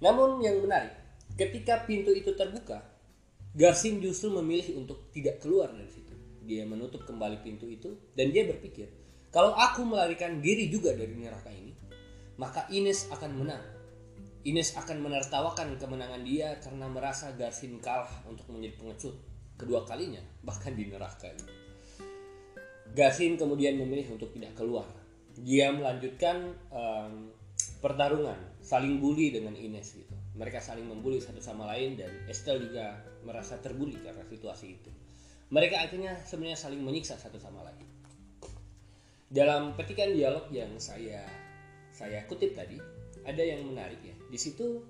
Namun 0.00 0.40
yang 0.40 0.62
menarik, 0.62 0.94
ketika 1.36 1.84
pintu 1.84 2.14
itu 2.14 2.32
terbuka, 2.32 2.80
Garsin 3.52 3.98
justru 3.98 4.30
memilih 4.30 4.80
untuk 4.80 5.10
tidak 5.10 5.42
keluar 5.42 5.72
dari 5.72 5.90
situ. 5.90 6.14
Dia 6.48 6.64
menutup 6.64 7.04
kembali 7.04 7.44
pintu 7.44 7.68
itu 7.68 7.92
dan 8.16 8.32
dia 8.32 8.48
berpikir, 8.48 8.88
kalau 9.28 9.52
aku 9.52 9.84
melarikan 9.84 10.40
diri 10.40 10.72
juga 10.72 10.96
dari 10.96 11.12
neraka 11.12 11.52
ini, 11.52 11.76
maka 12.40 12.64
Ines 12.72 13.12
akan 13.12 13.30
menang. 13.36 13.64
Ines 14.48 14.72
akan 14.78 15.04
menertawakan 15.04 15.76
kemenangan 15.76 16.22
dia 16.24 16.56
karena 16.64 16.88
merasa 16.88 17.34
Garsin 17.36 17.76
kalah 17.82 18.24
untuk 18.24 18.48
menjadi 18.48 18.80
pengecut 18.80 19.14
kedua 19.58 19.84
kalinya, 19.84 20.22
bahkan 20.40 20.72
di 20.72 20.88
neraka 20.88 21.28
ini. 21.28 21.44
Garsin 22.96 23.36
kemudian 23.36 23.76
memilih 23.76 24.16
untuk 24.16 24.32
tidak 24.32 24.56
keluar. 24.56 24.88
Dia 25.42 25.70
melanjutkan 25.70 26.54
um, 26.70 27.30
pertarungan, 27.78 28.38
saling 28.62 28.98
bully 28.98 29.30
dengan 29.34 29.54
Ines 29.54 29.94
gitu. 29.94 30.14
Mereka 30.38 30.62
saling 30.62 30.86
membuli 30.86 31.18
satu 31.18 31.42
sama 31.42 31.66
lain 31.74 31.98
dan 31.98 32.10
Estelle 32.30 32.62
juga 32.62 32.98
merasa 33.26 33.58
terbuli 33.58 33.98
karena 33.98 34.22
situasi 34.26 34.66
itu. 34.70 34.90
Mereka 35.50 35.80
akhirnya 35.80 36.18
sebenarnya 36.22 36.58
saling 36.58 36.82
menyiksa 36.82 37.18
satu 37.18 37.40
sama 37.40 37.64
lain 37.66 37.88
dalam 39.28 39.76
petikan 39.76 40.08
dialog 40.16 40.48
yang 40.48 40.72
saya 40.80 41.20
saya 41.92 42.24
kutip 42.24 42.56
tadi 42.56 42.80
ada 43.28 43.44
yang 43.44 43.60
menarik 43.60 44.00
ya 44.00 44.16
di 44.16 44.38
situ 44.40 44.80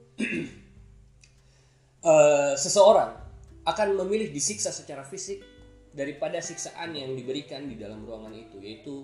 uh, 2.07 2.55
seseorang 2.63 3.19
akan 3.67 3.89
memilih 4.07 4.31
disiksa 4.31 4.71
secara 4.71 5.03
fisik 5.03 5.43
daripada 5.91 6.39
siksaan 6.39 6.95
yang 6.95 7.19
diberikan 7.19 7.67
di 7.67 7.75
dalam 7.75 8.07
ruangan 8.07 8.31
itu 8.31 8.63
yaitu 8.63 9.03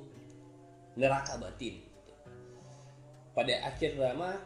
neraka 0.94 1.38
batin. 1.38 1.82
Pada 3.34 3.54
akhir 3.66 3.98
drama 3.98 4.38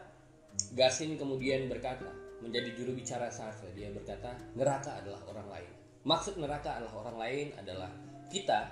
Garsin 0.73 1.15
kemudian 1.15 1.69
berkata 1.69 2.09
menjadi 2.39 2.73
juru 2.73 2.95
bicara 2.95 3.29
Sartre 3.29 3.69
dia 3.75 3.91
berkata 3.93 4.33
neraka 4.57 4.97
adalah 4.99 5.21
orang 5.29 5.47
lain. 5.49 5.71
Maksud 6.07 6.39
neraka 6.41 6.79
adalah 6.79 6.93
orang 7.05 7.17
lain 7.19 7.47
adalah 7.59 7.91
kita. 8.31 8.69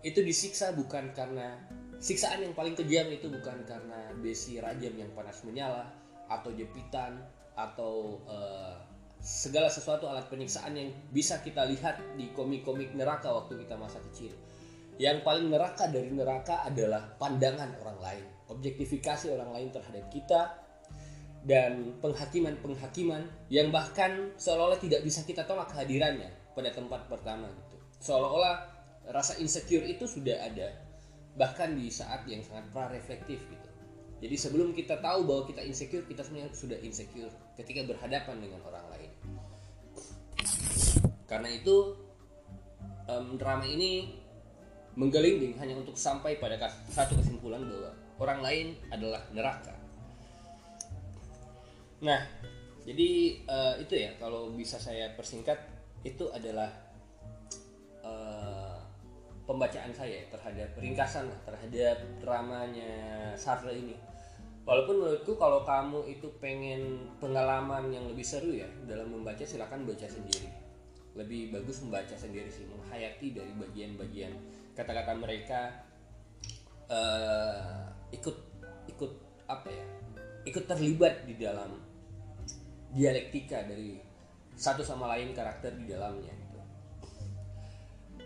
Itu 0.00 0.24
disiksa 0.24 0.72
bukan 0.72 1.12
karena 1.12 1.60
siksaan 2.00 2.40
yang 2.40 2.56
paling 2.56 2.72
kejam 2.72 3.12
itu 3.12 3.28
bukan 3.28 3.68
karena 3.68 4.08
besi 4.24 4.56
rajam 4.56 4.96
yang 4.96 5.12
panas 5.12 5.44
menyala 5.44 5.92
atau 6.32 6.48
jepitan 6.56 7.20
atau 7.52 8.16
uh, 8.24 8.80
segala 9.20 9.68
sesuatu 9.68 10.08
alat 10.08 10.24
penyiksaan 10.32 10.72
yang 10.72 10.88
bisa 11.12 11.44
kita 11.44 11.68
lihat 11.68 12.00
di 12.16 12.32
komik-komik 12.32 12.96
neraka 12.96 13.28
waktu 13.28 13.60
kita 13.60 13.76
masa 13.76 14.00
kecil. 14.10 14.32
Yang 15.00 15.24
paling 15.24 15.48
neraka 15.48 15.88
dari 15.88 16.12
neraka 16.12 16.60
adalah 16.60 17.16
pandangan 17.16 17.72
orang 17.80 17.98
lain, 18.04 18.24
objektifikasi 18.52 19.32
orang 19.32 19.48
lain 19.56 19.68
terhadap 19.72 20.04
kita 20.12 20.60
dan 21.40 21.96
penghakiman-penghakiman 22.04 23.24
yang 23.48 23.72
bahkan 23.72 24.36
seolah-olah 24.36 24.76
tidak 24.76 25.00
bisa 25.00 25.24
kita 25.24 25.48
tolak 25.48 25.72
kehadirannya 25.72 26.28
pada 26.52 26.68
tempat 26.76 27.08
pertama 27.08 27.48
gitu. 27.48 27.76
Seolah-olah 28.04 28.60
rasa 29.08 29.40
insecure 29.40 29.88
itu 29.88 30.04
sudah 30.04 30.36
ada 30.36 30.68
bahkan 31.32 31.72
di 31.72 31.88
saat 31.88 32.28
yang 32.28 32.44
sangat 32.44 32.68
pra-reflektif 32.68 33.40
gitu. 33.40 33.68
Jadi 34.20 34.36
sebelum 34.36 34.76
kita 34.76 35.00
tahu 35.00 35.24
bahwa 35.24 35.48
kita 35.48 35.64
insecure, 35.64 36.04
kita 36.04 36.20
sebenarnya 36.20 36.52
sudah 36.52 36.76
insecure 36.84 37.32
ketika 37.56 37.88
berhadapan 37.88 38.36
dengan 38.36 38.60
orang 38.68 38.84
lain. 38.92 39.10
Karena 41.24 41.48
itu 41.48 41.96
um, 43.08 43.40
drama 43.40 43.64
ini 43.64 44.20
menggelinding 45.00 45.56
hanya 45.56 45.80
untuk 45.80 45.96
sampai 45.96 46.36
pada 46.36 46.60
satu 46.92 47.16
kesimpulan 47.16 47.64
bahwa 47.64 47.90
orang 48.20 48.40
lain 48.44 48.66
adalah 48.92 49.24
neraka. 49.32 49.72
Nah, 52.04 52.20
jadi 52.84 53.40
uh, 53.48 53.74
itu 53.80 53.96
ya 53.96 54.12
kalau 54.20 54.52
bisa 54.52 54.76
saya 54.76 55.16
persingkat 55.16 55.56
itu 56.04 56.28
adalah 56.32 56.68
uh, 58.04 58.76
pembacaan 59.44 59.92
saya 59.92 60.24
terhadap 60.28 60.76
ringkasan 60.76 61.28
terhadap 61.44 62.00
dramanya 62.22 62.92
Sartre 63.36 63.76
ini 63.76 63.96
walaupun 64.64 65.02
menurutku 65.02 65.34
kalau 65.36 65.66
kamu 65.66 66.06
itu 66.06 66.30
pengen 66.38 67.10
pengalaman 67.18 67.90
yang 67.90 68.06
lebih 68.06 68.22
seru 68.22 68.54
ya 68.54 68.68
dalam 68.86 69.10
membaca 69.10 69.42
silahkan 69.42 69.82
baca 69.82 70.06
sendiri 70.06 70.46
lebih 71.18 71.50
bagus 71.50 71.82
membaca 71.82 72.14
sendiri 72.14 72.46
sih 72.46 72.64
menghayati 72.70 73.34
dari 73.34 73.52
bagian-bagian 73.58 74.30
kata-kata 74.80 75.12
mereka 75.16 75.60
uh, 76.88 77.84
ikut 78.10 78.36
ikut 78.88 79.12
apa 79.46 79.68
ya 79.68 79.86
ikut 80.48 80.64
terlibat 80.64 81.28
di 81.28 81.36
dalam 81.36 81.76
dialektika 82.90 83.62
dari 83.68 84.00
satu 84.56 84.82
sama 84.82 85.08
lain 85.14 85.36
karakter 85.36 85.76
di 85.76 85.86
dalamnya 85.86 86.40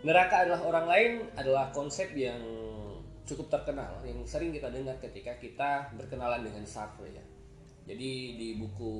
neraka 0.05 0.45
adalah 0.45 0.61
orang 0.61 0.85
lain 0.85 1.11
adalah 1.33 1.73
konsep 1.73 2.13
yang 2.13 2.37
cukup 3.25 3.49
terkenal 3.49 4.05
yang 4.05 4.21
sering 4.29 4.53
kita 4.53 4.69
dengar 4.69 5.01
ketika 5.01 5.33
kita 5.41 5.89
berkenalan 5.97 6.45
dengan 6.45 6.61
Sartre 6.63 7.09
ya. 7.09 7.25
Jadi 7.85 8.37
di 8.37 8.57
buku 8.57 8.93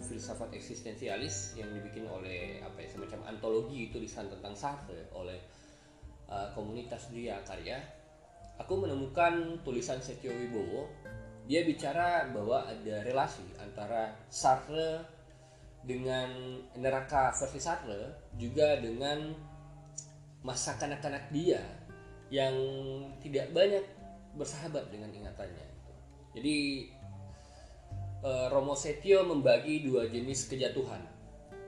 filsafat 0.00 0.56
eksistensialis 0.56 1.60
yang 1.60 1.68
dibikin 1.76 2.08
oleh 2.08 2.60
apa 2.64 2.84
ya 2.84 2.88
semacam 2.88 3.28
antologi 3.28 3.92
tulisan 3.92 4.28
tentang 4.32 4.52
Sartre 4.56 5.12
oleh 5.12 5.40
uh, 6.30 6.48
komunitas 6.54 7.10
dia 7.10 7.42
karya, 7.44 7.82
aku 8.56 8.78
menemukan 8.78 9.60
tulisan 9.66 9.98
Setio 9.98 10.32
Wibowo. 10.32 10.86
Dia 11.50 11.66
bicara 11.66 12.30
bahwa 12.30 12.62
ada 12.62 13.02
relasi 13.02 13.42
antara 13.58 14.14
Sartre 14.30 15.02
dengan 15.82 16.30
neraka 16.78 17.34
versi 17.34 17.58
Sartre 17.58 18.30
juga 18.38 18.78
dengan 18.78 19.34
masa 20.46 20.78
kanak-kanak 20.78 21.28
dia 21.34 21.60
yang 22.30 22.54
tidak 23.18 23.50
banyak 23.50 23.82
bersahabat 24.38 24.88
dengan 24.94 25.10
ingatannya. 25.10 25.66
Jadi 26.38 26.86
eh, 28.22 28.46
Romo 28.54 28.78
Setio 28.78 29.26
membagi 29.26 29.82
dua 29.82 30.06
jenis 30.06 30.46
kejatuhan 30.46 31.02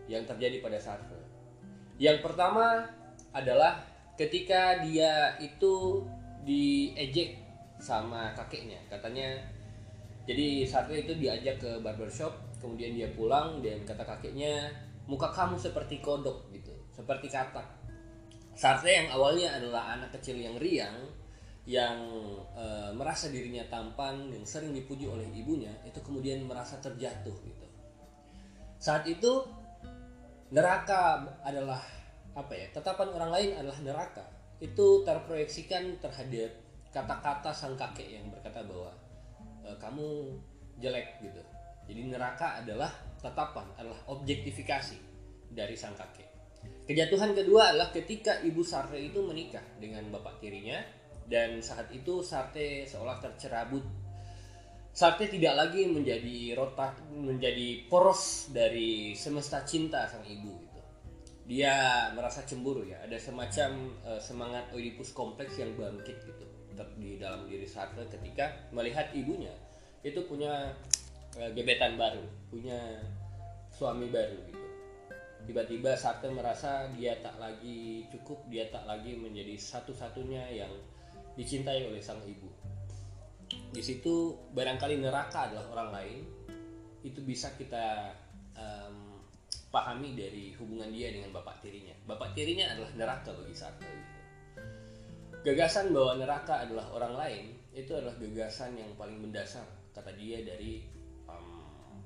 yang 0.07 0.23
terjadi 0.23 0.63
pada 0.63 0.79
Sartre. 0.79 1.19
Yang 1.99 2.23
pertama 2.23 2.87
adalah 3.35 3.92
ketika 4.17 4.85
dia 4.85 5.37
itu 5.41 6.05
diejek 6.43 7.39
sama 7.83 8.31
kakeknya. 8.39 8.79
Katanya 8.87 9.39
jadi 10.29 10.63
Sartre 10.67 11.03
itu 11.03 11.19
diajak 11.19 11.59
ke 11.59 11.71
barbershop, 11.83 12.31
kemudian 12.63 12.95
dia 12.95 13.11
pulang 13.11 13.59
dan 13.59 13.83
kata 13.83 14.07
kakeknya, 14.07 14.71
"Muka 15.11 15.35
kamu 15.35 15.59
seperti 15.59 15.99
kodok 15.99 16.47
gitu, 16.55 16.71
seperti 16.95 17.27
katak." 17.27 17.67
Sartre 18.55 18.93
yang 18.93 19.09
awalnya 19.11 19.59
adalah 19.59 19.99
anak 19.99 20.15
kecil 20.21 20.39
yang 20.39 20.55
riang 20.61 21.09
yang 21.63 22.11
e, 22.59 22.91
merasa 22.99 23.31
dirinya 23.31 23.63
tampan 23.71 24.27
yang 24.35 24.43
sering 24.43 24.75
dipuji 24.75 25.07
oleh 25.07 25.31
ibunya 25.31 25.71
itu 25.87 25.95
kemudian 26.03 26.43
merasa 26.43 26.75
terjatuh 26.83 27.31
gitu 27.47 27.67
saat 28.83 29.07
itu 29.07 29.47
neraka 30.51 31.23
adalah 31.47 31.79
apa 32.33 32.53
ya 32.57 32.67
tetapan 32.73 33.09
orang 33.13 33.31
lain 33.33 33.51
adalah 33.61 33.79
neraka. 33.85 34.25
Itu 34.63 35.03
terproyeksikan 35.03 35.99
terhadap 35.99 36.51
kata-kata 36.93 37.51
sang 37.51 37.75
kakek 37.75 38.21
yang 38.21 38.29
berkata 38.31 38.63
bahwa 38.63 38.93
e, 39.65 39.69
kamu 39.81 40.09
jelek 40.79 41.19
gitu. 41.25 41.43
Jadi 41.89 42.01
neraka 42.09 42.63
adalah 42.63 42.93
tetapan 43.19 43.67
adalah 43.75 43.99
objektifikasi 44.07 44.99
dari 45.51 45.75
sang 45.75 45.99
kakek. 45.99 46.33
Kejatuhan 46.87 47.35
kedua 47.35 47.75
adalah 47.75 47.91
ketika 47.91 48.39
ibu 48.43 48.63
Sartre 48.63 49.03
itu 49.03 49.19
menikah 49.23 49.63
dengan 49.83 50.07
bapak 50.15 50.39
tirinya 50.39 50.79
dan 51.27 51.63
saat 51.63 51.91
itu 51.91 52.23
Sarte 52.23 52.87
seolah 52.87 53.19
tercerabut. 53.19 53.83
Sarte 54.93 55.27
tidak 55.27 55.57
lagi 55.57 55.89
menjadi 55.89 56.53
rotak 56.53 57.01
menjadi 57.11 57.89
poros 57.89 58.53
dari 58.53 59.17
semesta 59.17 59.65
cinta 59.65 60.05
sang 60.07 60.23
ibu. 60.27 60.62
Dia 61.53 62.09
merasa 62.17 62.41
cemburu 62.49 62.89
ya, 62.89 62.97
ada 63.05 63.21
semacam 63.21 63.93
uh, 64.09 64.17
semangat 64.17 64.73
Oedipus 64.73 65.13
kompleks 65.13 65.61
yang 65.61 65.77
bangkit 65.77 66.17
gitu 66.25 66.49
di 66.97 67.21
dalam 67.21 67.45
diri 67.45 67.69
Sartre 67.69 68.09
ketika 68.09 68.73
melihat 68.73 69.13
ibunya 69.13 69.53
itu 70.01 70.25
punya 70.25 70.73
uh, 71.37 71.51
gebetan 71.53 72.01
baru, 72.01 72.25
punya 72.49 73.05
suami 73.69 74.09
baru 74.09 74.41
gitu. 74.49 74.65
Tiba-tiba 75.45 75.93
Sartre 75.93 76.33
merasa 76.33 76.89
dia 76.97 77.21
tak 77.21 77.37
lagi 77.37 78.09
cukup, 78.09 78.49
dia 78.49 78.73
tak 78.73 78.89
lagi 78.89 79.13
menjadi 79.13 79.53
satu-satunya 79.53 80.57
yang 80.57 80.73
dicintai 81.37 81.85
oleh 81.85 82.01
sang 82.01 82.25
ibu. 82.25 82.49
Di 83.77 83.85
situ 83.85 84.41
barangkali 84.57 85.05
neraka 85.05 85.53
adalah 85.53 85.69
orang 85.77 85.91
lain. 86.01 86.21
Itu 87.05 87.21
bisa 87.21 87.53
kita 87.61 88.17
um, 88.57 89.12
pahami 89.73 90.13
dari 90.13 90.53
hubungan 90.61 90.93
dia 90.93 91.11
dengan 91.11 91.33
bapak 91.33 91.65
tirinya 91.65 91.97
bapak 92.05 92.37
tirinya 92.37 92.71
adalah 92.77 92.93
neraka 92.95 93.31
bagi 93.33 93.57
Sartre 93.57 93.89
gitu. 93.89 94.21
gagasan 95.49 95.91
bahwa 95.91 96.13
neraka 96.21 96.55
adalah 96.63 96.87
orang 96.93 97.15
lain 97.17 97.45
itu 97.73 97.91
adalah 97.97 98.15
gagasan 98.21 98.77
yang 98.77 98.93
paling 99.01 99.17
mendasar 99.17 99.65
kata 99.97 100.13
dia 100.15 100.45
dari 100.45 100.85
um, 101.25 101.99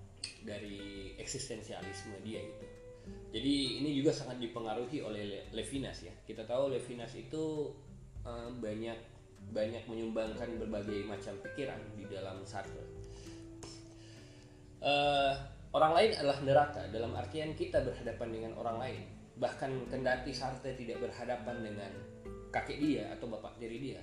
dari 0.46 1.12
eksistensialisme 1.18 2.22
dia 2.22 2.38
gitu 2.38 2.66
jadi 3.34 3.54
ini 3.82 3.98
juga 3.98 4.14
sangat 4.14 4.38
dipengaruhi 4.38 5.02
oleh 5.02 5.50
Levinas 5.50 6.06
ya 6.06 6.14
kita 6.22 6.46
tahu 6.46 6.70
Levinas 6.70 7.12
itu 7.18 7.74
banyak 8.58 8.98
banyak 9.54 9.84
menyumbangkan 9.86 10.58
berbagai 10.58 11.06
macam 11.06 11.38
pikiran 11.38 11.78
di 11.94 12.04
dalam 12.10 12.42
Sartre. 12.42 12.82
Uh, 14.82 15.34
orang 15.76 15.92
lain 15.92 16.10
adalah 16.16 16.38
neraka 16.40 16.82
dalam 16.88 17.12
artian 17.12 17.52
kita 17.52 17.84
berhadapan 17.84 18.28
dengan 18.32 18.52
orang 18.56 18.76
lain. 18.80 19.02
Bahkan 19.36 19.92
kendati 19.92 20.32
Sartre 20.32 20.72
tidak 20.72 21.04
berhadapan 21.04 21.60
dengan 21.60 21.92
kakek 22.48 22.80
dia 22.80 23.12
atau 23.12 23.28
bapak 23.28 23.60
diri 23.60 23.92
dia. 23.92 24.00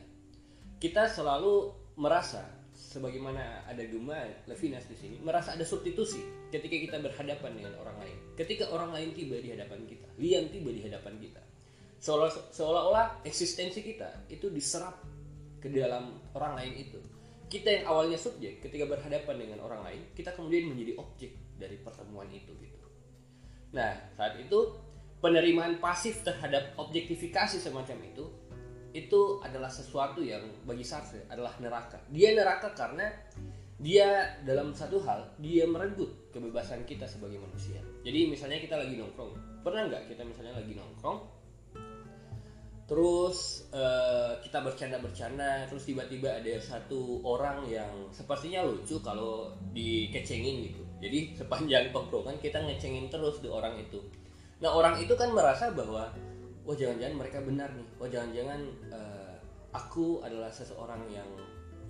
Kita 0.78 1.10
selalu 1.10 1.74
merasa 1.98 2.46
sebagaimana 2.74 3.66
ada 3.66 3.82
Duma 3.90 4.22
Levinas 4.46 4.86
di 4.90 4.98
sini 4.98 5.18
merasa 5.22 5.54
ada 5.54 5.66
substitusi 5.66 6.22
ketika 6.54 6.78
kita 6.78 6.98
berhadapan 7.02 7.58
dengan 7.58 7.74
orang 7.82 7.98
lain. 8.06 8.18
Ketika 8.38 8.70
orang 8.70 8.94
lain 8.94 9.10
tiba 9.18 9.42
di 9.42 9.50
hadapan 9.50 9.90
kita, 9.90 10.06
Liam 10.22 10.46
tiba 10.54 10.70
di 10.70 10.86
hadapan 10.86 11.18
kita. 11.18 11.42
Seolah-olah 12.54 13.26
eksistensi 13.26 13.82
kita 13.82 14.30
itu 14.30 14.54
diserap 14.54 15.02
ke 15.58 15.72
dalam 15.74 16.22
orang 16.38 16.60
lain 16.60 16.74
itu 16.86 17.00
kita 17.54 17.70
yang 17.70 17.86
awalnya 17.86 18.18
subjek 18.18 18.66
ketika 18.66 18.90
berhadapan 18.90 19.46
dengan 19.46 19.62
orang 19.62 19.86
lain 19.86 20.02
kita 20.18 20.34
kemudian 20.34 20.74
menjadi 20.74 20.98
objek 20.98 21.32
dari 21.64 21.80
pertemuan 21.80 22.28
itu 22.28 22.52
gitu. 22.60 22.88
Nah 23.72 23.96
saat 24.20 24.36
itu 24.36 24.76
penerimaan 25.24 25.80
pasif 25.80 26.20
terhadap 26.28 26.76
objektifikasi 26.76 27.56
semacam 27.56 27.98
itu 28.04 28.28
itu 28.94 29.42
adalah 29.42 29.72
sesuatu 29.72 30.20
yang 30.22 30.44
bagi 30.68 30.84
Sartre 30.84 31.26
adalah 31.32 31.56
neraka. 31.64 31.98
Dia 32.12 32.36
neraka 32.36 32.76
karena 32.76 33.08
dia 33.82 34.38
dalam 34.46 34.76
satu 34.76 35.02
hal 35.02 35.34
dia 35.42 35.66
merenggut 35.66 36.30
kebebasan 36.30 36.86
kita 36.86 37.10
sebagai 37.10 37.42
manusia. 37.42 37.82
Jadi 38.06 38.30
misalnya 38.30 38.62
kita 38.62 38.78
lagi 38.78 39.00
nongkrong. 39.00 39.64
Pernah 39.66 39.90
nggak 39.90 40.14
kita 40.14 40.22
misalnya 40.28 40.60
lagi 40.62 40.78
nongkrong? 40.78 41.20
Terus 42.84 43.66
uh, 43.74 44.38
kita 44.44 44.62
bercanda-bercanda 44.62 45.66
terus 45.72 45.88
tiba-tiba 45.88 46.38
ada 46.38 46.54
satu 46.62 47.24
orang 47.26 47.66
yang 47.66 48.12
sepertinya 48.14 48.62
lucu 48.68 49.00
kalau 49.02 49.56
dikecengin 49.74 50.70
gitu 50.70 50.84
jadi 51.04 51.20
sepanjang 51.44 51.92
tongkrongan 51.92 52.40
kita 52.40 52.64
ngecengin 52.64 53.12
terus 53.12 53.44
di 53.44 53.52
orang 53.52 53.76
itu. 53.76 54.00
Nah 54.64 54.72
orang 54.72 54.96
itu 55.04 55.12
kan 55.20 55.36
merasa 55.36 55.76
bahwa 55.76 56.08
wah 56.64 56.76
jangan-jangan 56.76 57.16
mereka 57.20 57.44
benar 57.44 57.70
nih. 57.76 57.88
Wah 58.00 58.08
jangan-jangan 58.08 58.62
uh, 58.96 59.36
aku 59.76 60.24
adalah 60.24 60.48
seseorang 60.48 61.04
yang 61.12 61.28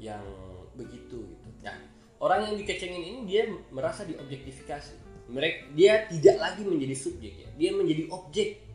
yang 0.01 0.25
begitu 0.73 1.21
gitu. 1.45 1.61
Nah 1.61 1.77
orang 2.17 2.49
yang 2.49 2.55
dikecengin 2.57 3.03
ini 3.05 3.19
dia 3.29 3.45
merasa 3.69 4.01
diobjektifikasi. 4.09 5.13
Mereka 5.29 5.77
dia 5.77 6.09
tidak 6.09 6.41
lagi 6.41 6.65
menjadi 6.65 6.95
subjek 6.97 7.33
ya. 7.45 7.49
Dia 7.53 7.71
menjadi 7.77 8.09
objek 8.09 8.73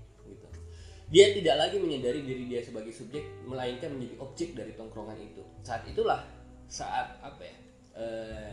dia 1.08 1.32
tidak 1.32 1.56
lagi 1.56 1.80
menyadari 1.80 2.20
diri 2.20 2.44
dia 2.52 2.60
sebagai 2.60 2.92
subjek 2.92 3.24
melainkan 3.48 3.96
menjadi 3.96 4.20
objek 4.20 4.52
dari 4.52 4.76
tongkrongan 4.76 5.16
itu. 5.16 5.40
Saat 5.64 5.88
itulah 5.88 6.20
saat 6.68 7.16
apa 7.24 7.40
ya 7.48 7.56
uh, 7.96 8.52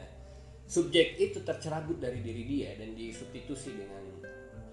subjek 0.66 1.18
itu 1.22 1.46
tercerabut 1.46 2.02
dari 2.02 2.26
diri 2.26 2.44
dia 2.46 2.70
dan 2.78 2.98
disubstitusi 2.98 3.78
dengan 3.78 4.02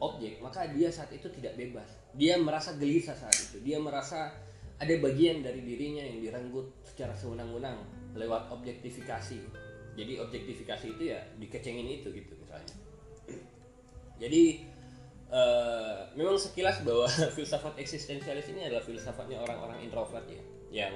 objek 0.03 0.43
maka 0.43 0.67
dia 0.73 0.91
saat 0.91 1.13
itu 1.15 1.31
tidak 1.31 1.55
bebas. 1.55 1.87
Dia 2.19 2.37
merasa 2.41 2.75
gelisah 2.75 3.15
saat 3.15 3.37
itu. 3.37 3.63
Dia 3.63 3.79
merasa 3.79 4.35
ada 4.83 4.95
bagian 4.99 5.47
dari 5.47 5.63
dirinya 5.63 6.03
yang 6.03 6.19
direnggut 6.19 6.75
secara 6.83 7.15
sewenang-wenang 7.15 7.79
lewat 8.19 8.51
objektifikasi. 8.51 9.39
Jadi 9.95 10.13
objektifikasi 10.19 10.87
itu 10.99 11.03
ya 11.15 11.21
dikecengin 11.39 12.03
itu 12.03 12.11
gitu 12.11 12.35
misalnya. 12.41 12.75
Jadi 14.19 14.65
uh, 15.31 16.11
memang 16.19 16.35
sekilas 16.37 16.83
bahwa 16.83 17.07
filsafat 17.37 17.79
eksistensialis 17.79 18.51
ini 18.51 18.67
adalah 18.67 18.83
filsafatnya 18.83 19.39
orang-orang 19.39 19.87
introvert 19.87 20.27
ya 20.27 20.43
yang 20.73 20.95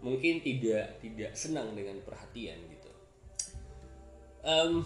mungkin 0.00 0.40
tidak 0.40 0.98
tidak 1.04 1.36
senang 1.36 1.76
dengan 1.76 2.00
perhatian 2.00 2.56
um, 4.44 4.84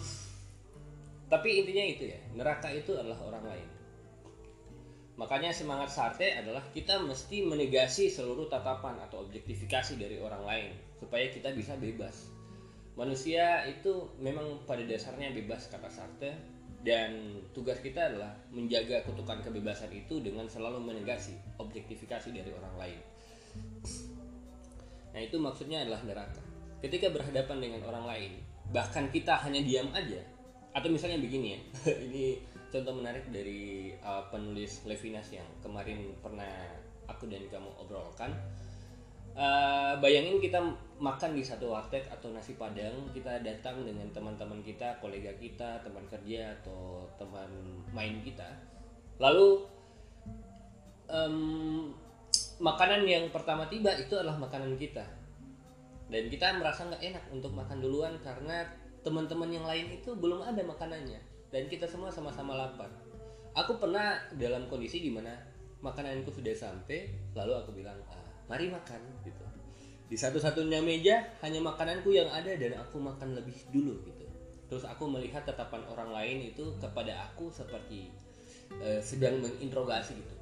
tapi 1.31 1.63
intinya 1.63 1.85
itu 1.85 2.03
ya 2.11 2.19
neraka 2.35 2.69
itu 2.71 2.93
adalah 2.95 3.19
orang 3.25 3.45
lain 3.45 3.69
makanya 5.15 5.55
semangat 5.55 5.95
Sartre 5.95 6.35
adalah 6.35 6.61
kita 6.75 6.99
mesti 6.99 7.47
menegasi 7.47 8.11
seluruh 8.11 8.51
tatapan 8.51 8.99
atau 8.99 9.23
objektifikasi 9.23 9.95
dari 9.95 10.19
orang 10.19 10.43
lain 10.43 10.71
supaya 10.99 11.31
kita 11.31 11.55
bisa 11.55 11.79
bebas 11.79 12.27
manusia 12.99 13.63
itu 13.67 14.11
memang 14.19 14.63
pada 14.67 14.83
dasarnya 14.83 15.31
bebas 15.31 15.71
kata 15.71 15.87
Sartre 15.87 16.55
dan 16.85 17.41
tugas 17.57 17.81
kita 17.81 18.13
adalah 18.13 18.37
menjaga 18.53 19.01
kutukan 19.09 19.41
kebebasan 19.41 19.89
itu 19.89 20.21
dengan 20.21 20.45
selalu 20.45 20.77
menegasi 20.85 21.33
objektifikasi 21.57 22.29
dari 22.29 22.53
orang 22.53 22.75
lain. 22.77 22.99
Nah 25.17 25.21
itu 25.25 25.41
maksudnya 25.41 25.81
adalah 25.81 26.05
neraka. 26.05 26.45
Ketika 26.85 27.09
berhadapan 27.09 27.57
dengan 27.57 27.81
orang 27.89 28.05
lain, 28.05 28.31
bahkan 28.73 29.09
kita 29.09 29.37
hanya 29.45 29.61
diam 29.61 29.89
aja, 29.93 30.21
atau 30.75 30.89
misalnya 30.89 31.21
begini 31.21 31.55
ya, 31.55 31.59
ini 32.07 32.39
contoh 32.69 32.93
menarik 32.97 33.29
dari 33.31 33.95
uh, 34.03 34.27
penulis 34.27 34.83
Levinas 34.83 35.31
yang 35.31 35.47
kemarin 35.63 36.11
pernah 36.19 36.49
aku 37.07 37.29
dan 37.31 37.45
kamu 37.47 37.69
obrolkan. 37.79 38.33
Uh, 39.35 39.99
bayangin 39.99 40.39
kita 40.39 40.63
makan 40.95 41.35
di 41.35 41.43
satu 41.43 41.67
warteg 41.67 42.07
atau 42.07 42.31
nasi 42.31 42.55
padang 42.55 43.11
kita 43.11 43.43
datang 43.43 43.83
dengan 43.83 44.07
teman-teman 44.15 44.63
kita 44.63 44.95
kolega 45.03 45.27
kita 45.35 45.83
teman 45.83 46.07
kerja 46.07 46.55
atau 46.63 47.03
teman 47.19 47.51
main 47.91 48.23
kita. 48.23 48.47
Lalu 49.19 49.67
um, 51.11 51.91
makanan 52.63 53.03
yang 53.03 53.27
pertama 53.31 53.67
tiba 53.67 53.91
itu 53.99 54.15
adalah 54.15 54.39
makanan 54.39 54.79
kita 54.79 55.03
dan 56.05 56.29
kita 56.29 56.53
merasa 56.61 56.85
nggak 56.85 57.01
enak 57.01 57.23
untuk 57.33 57.51
makan 57.57 57.81
duluan 57.81 58.13
karena 58.21 58.69
teman-teman 59.01 59.49
yang 59.49 59.65
lain 59.65 59.89
itu 59.93 60.13
belum 60.13 60.45
ada 60.45 60.61
makanannya. 60.61 61.21
Dan 61.49 61.65
kita 61.69 61.89
semua 61.89 62.09
sama-sama 62.13 62.57
lapar. 62.57 62.89
Aku 63.55 63.79
pernah 63.79 64.19
dalam 64.35 64.67
kondisi 64.67 64.99
di 64.99 65.09
mana 65.09 65.31
makananku 65.79 66.33
sudah 66.33 66.51
sampai 66.57 67.13
lalu 67.37 67.53
aku 67.55 67.71
bilang 67.71 67.95
ah, 68.11 68.25
mari 68.49 68.69
makan 68.69 68.99
gitu. 69.23 69.45
Di 70.05 70.17
satu-satunya 70.19 70.83
meja 70.85 71.25
hanya 71.41 71.63
makananku 71.63 72.13
yang 72.13 72.29
ada 72.29 72.53
dan 72.53 72.77
aku 72.77 73.01
makan 73.01 73.33
lebih 73.33 73.55
dulu 73.73 73.97
gitu. 74.05 74.25
Terus 74.65 74.85
aku 74.85 75.09
melihat 75.09 75.45
tatapan 75.45 75.81
orang 75.89 76.09
lain 76.13 76.53
itu 76.53 76.73
kepada 76.77 77.29
aku 77.31 77.49
seperti 77.49 78.09
uh, 78.81 79.01
sedang 79.01 79.41
menginterogasi 79.41 80.17
gitu. 80.17 80.35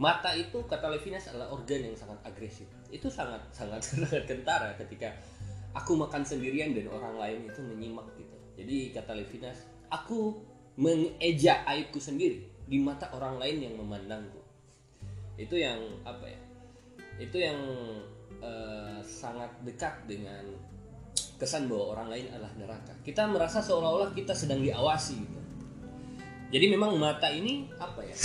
Mata 0.00 0.32
itu 0.32 0.64
kata 0.64 0.88
Levinas 0.88 1.28
adalah 1.28 1.52
organ 1.52 1.84
yang 1.84 1.96
sangat 1.96 2.16
agresif 2.24 2.68
itu 2.90 3.08
sangat 3.08 3.40
sangat 3.54 3.80
sangat 3.88 4.26
kentara 4.26 4.74
ketika 4.78 5.14
aku 5.74 5.94
makan 5.94 6.26
sendirian 6.26 6.74
dan 6.74 6.90
orang 6.90 7.16
lain 7.16 7.38
itu 7.46 7.60
menyimak 7.62 8.06
gitu 8.18 8.36
jadi 8.58 8.76
kata 9.00 9.16
Levinas 9.16 9.58
aku 9.90 10.38
mengeja 10.78 11.66
aibku 11.66 11.98
sendiri 11.98 12.46
di 12.70 12.78
mata 12.78 13.10
orang 13.14 13.38
lain 13.42 13.70
yang 13.70 13.74
memandangku 13.78 14.38
itu 15.40 15.56
yang 15.58 15.78
apa 16.06 16.26
ya 16.28 16.40
itu 17.20 17.36
yang 17.36 17.58
uh, 18.40 18.98
sangat 19.04 19.52
dekat 19.64 19.92
dengan 20.08 20.44
kesan 21.40 21.68
bahwa 21.72 21.96
orang 21.96 22.08
lain 22.12 22.26
adalah 22.32 22.52
neraka. 22.60 22.92
Kita 23.00 23.24
merasa 23.24 23.64
seolah-olah 23.64 24.12
kita 24.12 24.36
sedang 24.36 24.60
diawasi 24.60 25.14
gitu. 25.16 25.40
Jadi 26.52 26.66
memang 26.68 27.00
mata 27.00 27.32
ini 27.32 27.68
apa 27.80 28.04
ya? 28.04 28.16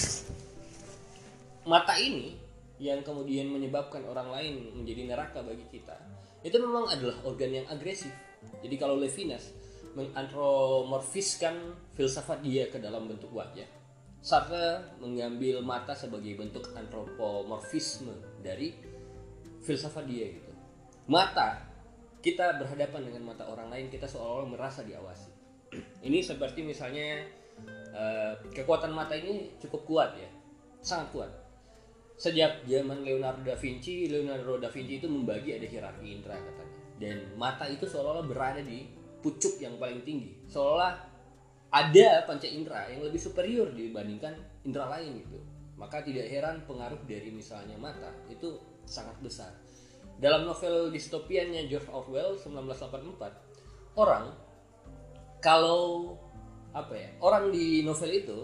Mata 1.64 1.96
ini 1.96 2.36
yang 2.82 3.00
kemudian 3.04 3.48
menyebabkan 3.48 4.04
orang 4.04 4.32
lain 4.32 4.54
menjadi 4.76 5.08
neraka 5.08 5.40
bagi 5.44 5.64
kita 5.72 5.96
itu 6.46 6.58
memang 6.62 6.86
adalah 6.86 7.18
organ 7.26 7.58
yang 7.58 7.66
agresif. 7.74 8.14
Jadi 8.62 8.76
kalau 8.78 9.02
Levinas 9.02 9.50
mengantromorfiskan 9.98 11.74
filsafat 11.98 12.46
dia 12.46 12.70
ke 12.70 12.78
dalam 12.78 13.10
bentuk 13.10 13.34
wajah 13.34 13.66
Sartre 14.26 14.98
mengambil 14.98 15.62
mata 15.62 15.94
sebagai 15.94 16.34
bentuk 16.34 16.74
antropomorfisme 16.74 18.42
dari 18.42 18.74
filsafat 19.62 20.06
dia 20.10 20.34
gitu. 20.34 20.50
Mata 21.06 21.62
kita 22.26 22.58
berhadapan 22.58 23.06
dengan 23.06 23.34
mata 23.34 23.46
orang 23.46 23.70
lain 23.70 23.94
kita 23.94 24.10
seolah-olah 24.10 24.50
merasa 24.50 24.82
diawasi. 24.82 25.30
Ini 26.02 26.26
seperti 26.26 26.66
misalnya 26.66 27.22
uh, 27.94 28.34
kekuatan 28.50 28.98
mata 28.98 29.14
ini 29.14 29.54
cukup 29.62 29.86
kuat 29.86 30.12
ya 30.18 30.30
sangat 30.82 31.14
kuat 31.14 31.32
sejak 32.16 32.64
zaman 32.64 33.04
Leonardo 33.04 33.44
da 33.44 33.60
Vinci 33.60 34.08
Leonardo 34.08 34.56
da 34.56 34.72
Vinci 34.72 35.04
itu 35.04 35.08
membagi 35.12 35.60
ada 35.60 35.68
hierarki 35.68 36.08
indera 36.08 36.40
katanya. 36.40 36.76
Dan 36.96 37.18
mata 37.36 37.68
itu 37.68 37.84
seolah-olah 37.84 38.26
berada 38.26 38.62
di 38.64 38.88
pucuk 39.20 39.60
yang 39.60 39.76
paling 39.76 40.02
tinggi. 40.08 40.32
Seolah 40.48 40.96
ada 41.76 42.24
panca 42.24 42.48
indera 42.48 42.88
yang 42.88 43.04
lebih 43.04 43.20
superior 43.20 43.68
dibandingkan 43.76 44.40
indera 44.64 44.88
lain 44.96 45.20
gitu. 45.20 45.40
Maka 45.76 46.08
tidak 46.08 46.32
heran 46.32 46.64
pengaruh 46.64 47.04
dari 47.04 47.36
misalnya 47.36 47.76
mata 47.76 48.16
itu 48.32 48.56
sangat 48.88 49.20
besar. 49.20 49.52
Dalam 50.16 50.48
novel 50.48 50.96
distopiannya 50.96 51.68
George 51.68 51.92
Orwell 51.92 52.40
1984, 52.40 54.00
orang 54.00 54.32
kalau 55.44 56.16
apa 56.72 56.96
ya, 56.96 57.10
orang 57.20 57.52
di 57.52 57.84
novel 57.84 58.12
itu 58.16 58.40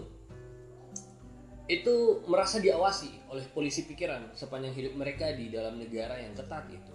itu 1.70 2.26
merasa 2.26 2.58
diawasi 2.58 3.30
oleh 3.30 3.46
polisi 3.54 3.86
pikiran 3.86 4.34
sepanjang 4.34 4.74
hidup 4.74 4.98
mereka 4.98 5.30
di 5.30 5.46
dalam 5.46 5.78
negara 5.78 6.18
yang 6.18 6.34
ketat 6.34 6.66
itu. 6.70 6.94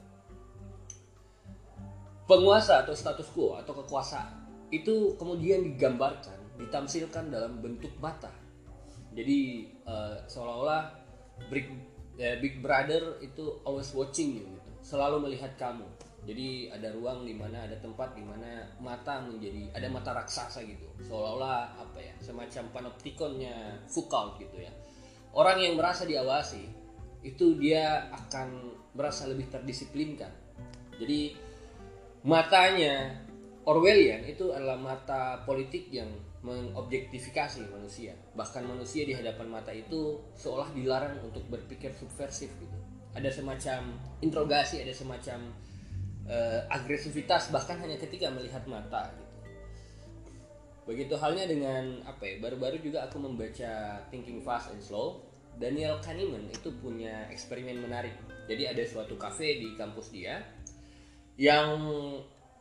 Penguasa 2.27 2.83
atau 2.83 2.91
status 2.91 3.31
quo 3.31 3.55
atau 3.55 3.71
kekuasaan 3.71 4.43
itu 4.67 5.15
kemudian 5.15 5.63
digambarkan, 5.63 6.59
ditamsilkan 6.59 7.31
dalam 7.31 7.63
bentuk 7.63 7.95
mata. 8.03 8.31
Jadi 9.15 9.71
uh, 9.87 10.19
seolah-olah 10.27 10.91
Big, 11.47 11.71
uh, 12.19 12.35
Big 12.43 12.59
Brother 12.59 13.15
itu 13.23 13.63
always 13.63 13.87
watching 13.95 14.43
you 14.43 14.47
selalu 14.83 15.23
melihat 15.31 15.55
kamu. 15.55 15.87
Jadi 16.25 16.67
ada 16.73 16.91
ruang 16.91 17.23
di 17.23 17.35
mana 17.37 17.69
ada 17.69 17.77
tempat 17.79 18.17
di 18.17 18.23
mana 18.25 18.65
mata 18.81 19.21
menjadi 19.23 19.71
ada 19.75 19.87
mata 19.87 20.11
raksasa 20.15 20.65
gitu. 20.65 20.87
Seolah-olah 21.05 21.77
apa 21.77 21.99
ya, 22.01 22.13
semacam 22.19 22.63
panoptikonnya 22.73 23.85
Foucault 23.87 24.41
gitu 24.41 24.57
ya. 24.59 24.71
Orang 25.31 25.61
yang 25.61 25.77
merasa 25.77 26.03
diawasi 26.03 26.67
itu 27.23 27.59
dia 27.59 28.09
akan 28.11 28.73
merasa 28.97 29.29
lebih 29.29 29.47
terdisiplinkan. 29.53 30.31
Jadi 30.97 31.37
matanya 32.25 33.23
Orwellian 33.67 34.23
itu 34.23 34.55
adalah 34.55 34.79
mata 34.79 35.43
politik 35.43 35.91
yang 35.91 36.07
mengobjektifikasi 36.39 37.67
manusia. 37.67 38.15
Bahkan 38.31 38.63
manusia 38.63 39.03
di 39.03 39.11
hadapan 39.11 39.51
mata 39.51 39.75
itu 39.75 40.23
seolah 40.39 40.71
dilarang 40.71 41.19
untuk 41.19 41.43
berpikir 41.51 41.91
subversif 41.91 42.47
gitu 42.63 42.77
ada 43.17 43.33
semacam 43.33 43.97
interogasi 44.21 44.85
ada 44.85 44.93
semacam 44.93 45.49
uh, 46.27 46.61
agresivitas 46.71 47.49
bahkan 47.49 47.79
hanya 47.79 47.95
ketika 47.97 48.27
melihat 48.31 48.63
mata 48.67 49.11
gitu. 49.15 49.27
Begitu 50.87 51.19
halnya 51.19 51.43
dengan 51.43 51.99
apa 52.07 52.23
ya 52.23 52.39
baru-baru 52.39 52.79
juga 52.79 53.03
aku 53.07 53.19
membaca 53.19 53.99
Thinking 54.07 54.39
Fast 54.43 54.71
and 54.71 54.83
Slow. 54.83 55.23
Daniel 55.57 55.97
Kahneman 56.05 56.53
itu 56.53 56.69
punya 56.79 57.25
eksperimen 57.33 57.81
menarik. 57.81 58.13
Jadi 58.45 58.69
ada 58.69 58.83
suatu 58.85 59.17
cafe 59.17 59.57
di 59.57 59.73
kampus 59.73 60.13
dia 60.13 60.45
yang 61.33 61.75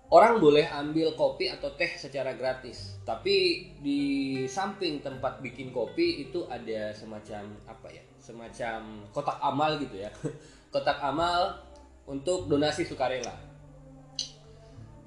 orang 0.08 0.40
boleh 0.40 0.64
ambil 0.64 1.12
kopi 1.12 1.52
atau 1.52 1.76
teh 1.76 1.92
secara 2.00 2.32
gratis. 2.34 2.96
Tapi 3.04 3.68
di 3.84 4.00
samping 4.48 5.04
tempat 5.04 5.44
bikin 5.44 5.70
kopi 5.76 6.24
itu 6.24 6.48
ada 6.48 6.96
semacam 6.96 7.52
apa 7.68 7.88
ya 7.92 8.02
semacam 8.16 9.06
kotak 9.12 9.38
amal 9.44 9.76
gitu 9.78 10.02
ya. 10.02 10.10
Kotak 10.74 10.98
amal 10.98 11.62
untuk 12.10 12.50
donasi 12.50 12.82
sukarela 12.82 13.55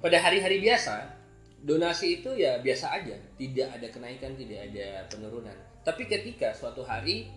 pada 0.00 0.16
hari-hari 0.20 0.64
biasa 0.64 1.16
donasi 1.60 2.20
itu 2.20 2.32
ya 2.36 2.58
biasa 2.60 2.90
aja. 2.96 3.16
Tidak 3.36 3.68
ada 3.68 3.86
kenaikan 3.92 4.32
tidak 4.34 4.72
ada 4.72 5.04
penurunan. 5.12 5.56
Tapi 5.84 6.08
ketika 6.08 6.52
suatu 6.56 6.84
hari 6.84 7.28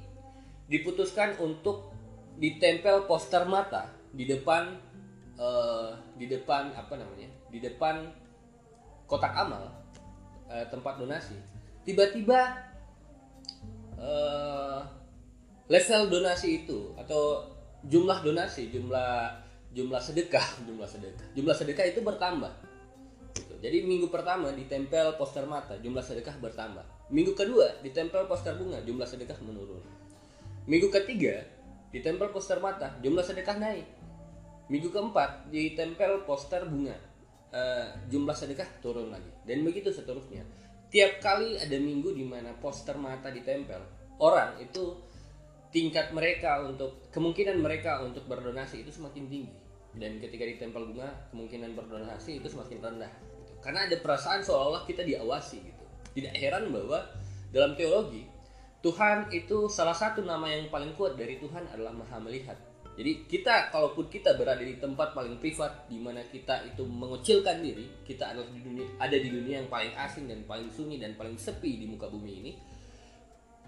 diputuskan 0.71 1.35
untuk 1.43 1.91
ditempel 2.39 3.05
poster 3.05 3.45
mata 3.45 3.91
di 4.15 4.25
depan 4.25 4.79
uh, 5.37 5.93
di 6.15 6.25
depan 6.31 6.71
apa 6.73 6.95
namanya? 6.95 7.29
Di 7.51 7.59
depan 7.59 8.09
kotak 9.05 9.35
amal 9.35 9.69
uh, 10.47 10.65
tempat 10.71 10.97
donasi 10.97 11.53
tiba-tiba 11.83 12.63
uh, 13.99 14.79
level 15.67 16.01
donasi 16.11 16.63
itu 16.63 16.95
atau 16.95 17.47
jumlah 17.83 18.23
donasi, 18.23 18.71
jumlah 18.71 19.42
jumlah 19.73 19.99
sedekah, 19.99 20.45
jumlah 20.69 20.87
sedekah, 20.87 21.25
jumlah 21.33 21.55
sedekah 21.57 21.85
itu 21.89 21.99
bertambah. 22.05 22.53
Gitu. 23.33 23.53
Jadi 23.59 23.77
minggu 23.89 24.13
pertama 24.13 24.53
ditempel 24.53 25.17
poster 25.17 25.49
mata, 25.49 25.73
jumlah 25.81 26.05
sedekah 26.05 26.37
bertambah. 26.37 26.85
Minggu 27.09 27.33
kedua 27.33 27.81
ditempel 27.81 28.29
poster 28.29 28.53
bunga, 28.53 28.79
jumlah 28.85 29.09
sedekah 29.09 29.37
menurun. 29.41 29.81
Minggu 30.69 30.93
ketiga 30.93 31.41
ditempel 31.89 32.29
poster 32.29 32.61
mata, 32.61 32.93
jumlah 33.01 33.25
sedekah 33.25 33.57
naik. 33.57 33.89
Minggu 34.69 34.93
keempat 34.93 35.49
ditempel 35.49 36.23
poster 36.23 36.63
bunga, 36.69 36.95
uh, 37.51 37.89
jumlah 38.07 38.37
sedekah 38.37 38.69
turun 38.79 39.11
lagi. 39.11 39.27
Dan 39.43 39.65
begitu 39.65 39.89
seterusnya. 39.89 40.45
Tiap 40.93 41.25
kali 41.25 41.57
ada 41.57 41.73
minggu 41.81 42.13
di 42.13 42.21
mana 42.21 42.53
poster 42.61 42.93
mata 43.01 43.33
ditempel, 43.33 43.81
orang 44.21 44.61
itu 44.61 44.93
tingkat 45.73 46.13
mereka 46.13 46.61
untuk 46.61 47.09
kemungkinan 47.09 47.57
mereka 47.57 48.05
untuk 48.05 48.29
berdonasi 48.29 48.85
itu 48.85 48.93
semakin 48.93 49.25
tinggi 49.25 49.62
dan 49.97 50.17
ketika 50.17 50.43
ditempel 50.45 50.89
bunga 50.89 51.09
kemungkinan 51.29 51.77
berdonasi 51.77 52.41
itu 52.41 52.47
semakin 52.49 52.81
rendah 52.81 53.11
gitu. 53.11 53.53
karena 53.61 53.85
ada 53.85 53.95
perasaan 54.01 54.41
seolah-olah 54.41 54.83
kita 54.89 55.05
diawasi 55.05 55.57
gitu 55.61 55.83
tidak 56.17 56.33
heran 56.37 56.69
bahwa 56.73 57.05
dalam 57.53 57.77
teologi 57.77 58.25
Tuhan 58.83 59.31
itu 59.31 59.71
salah 59.71 59.95
satu 59.95 60.27
nama 60.27 60.43
yang 60.51 60.67
paling 60.67 60.91
kuat 60.99 61.15
dari 61.15 61.39
Tuhan 61.39 61.69
adalah 61.71 61.93
maha 61.93 62.17
melihat 62.19 62.57
jadi 62.93 63.25
kita 63.25 63.73
kalaupun 63.73 64.05
kita 64.05 64.37
berada 64.37 64.61
di 64.61 64.77
tempat 64.77 65.17
paling 65.17 65.41
privat 65.41 65.89
di 65.89 65.97
mana 65.97 66.21
kita 66.29 66.61
itu 66.69 66.85
mengecilkan 66.85 67.61
diri 67.61 67.89
kita 68.05 68.33
adalah 68.33 68.49
di 68.53 68.61
dunia 68.61 68.85
ada 69.01 69.17
di 69.17 69.29
dunia 69.29 69.65
yang 69.65 69.69
paling 69.69 69.93
asing 69.97 70.29
dan 70.29 70.45
paling 70.45 70.69
sunyi 70.69 71.01
dan 71.01 71.17
paling 71.17 71.37
sepi 71.37 71.81
di 71.81 71.85
muka 71.89 72.09
bumi 72.09 72.31
ini 72.45 72.51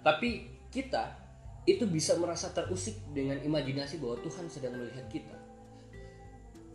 tapi 0.06 0.46
kita 0.70 1.26
itu 1.66 1.90
bisa 1.90 2.14
merasa 2.22 2.54
terusik 2.54 2.94
dengan 3.10 3.42
imajinasi 3.42 3.98
bahwa 3.98 4.22
Tuhan 4.22 4.46
sedang 4.46 4.78
melihat 4.78 5.02
kita. 5.10 5.35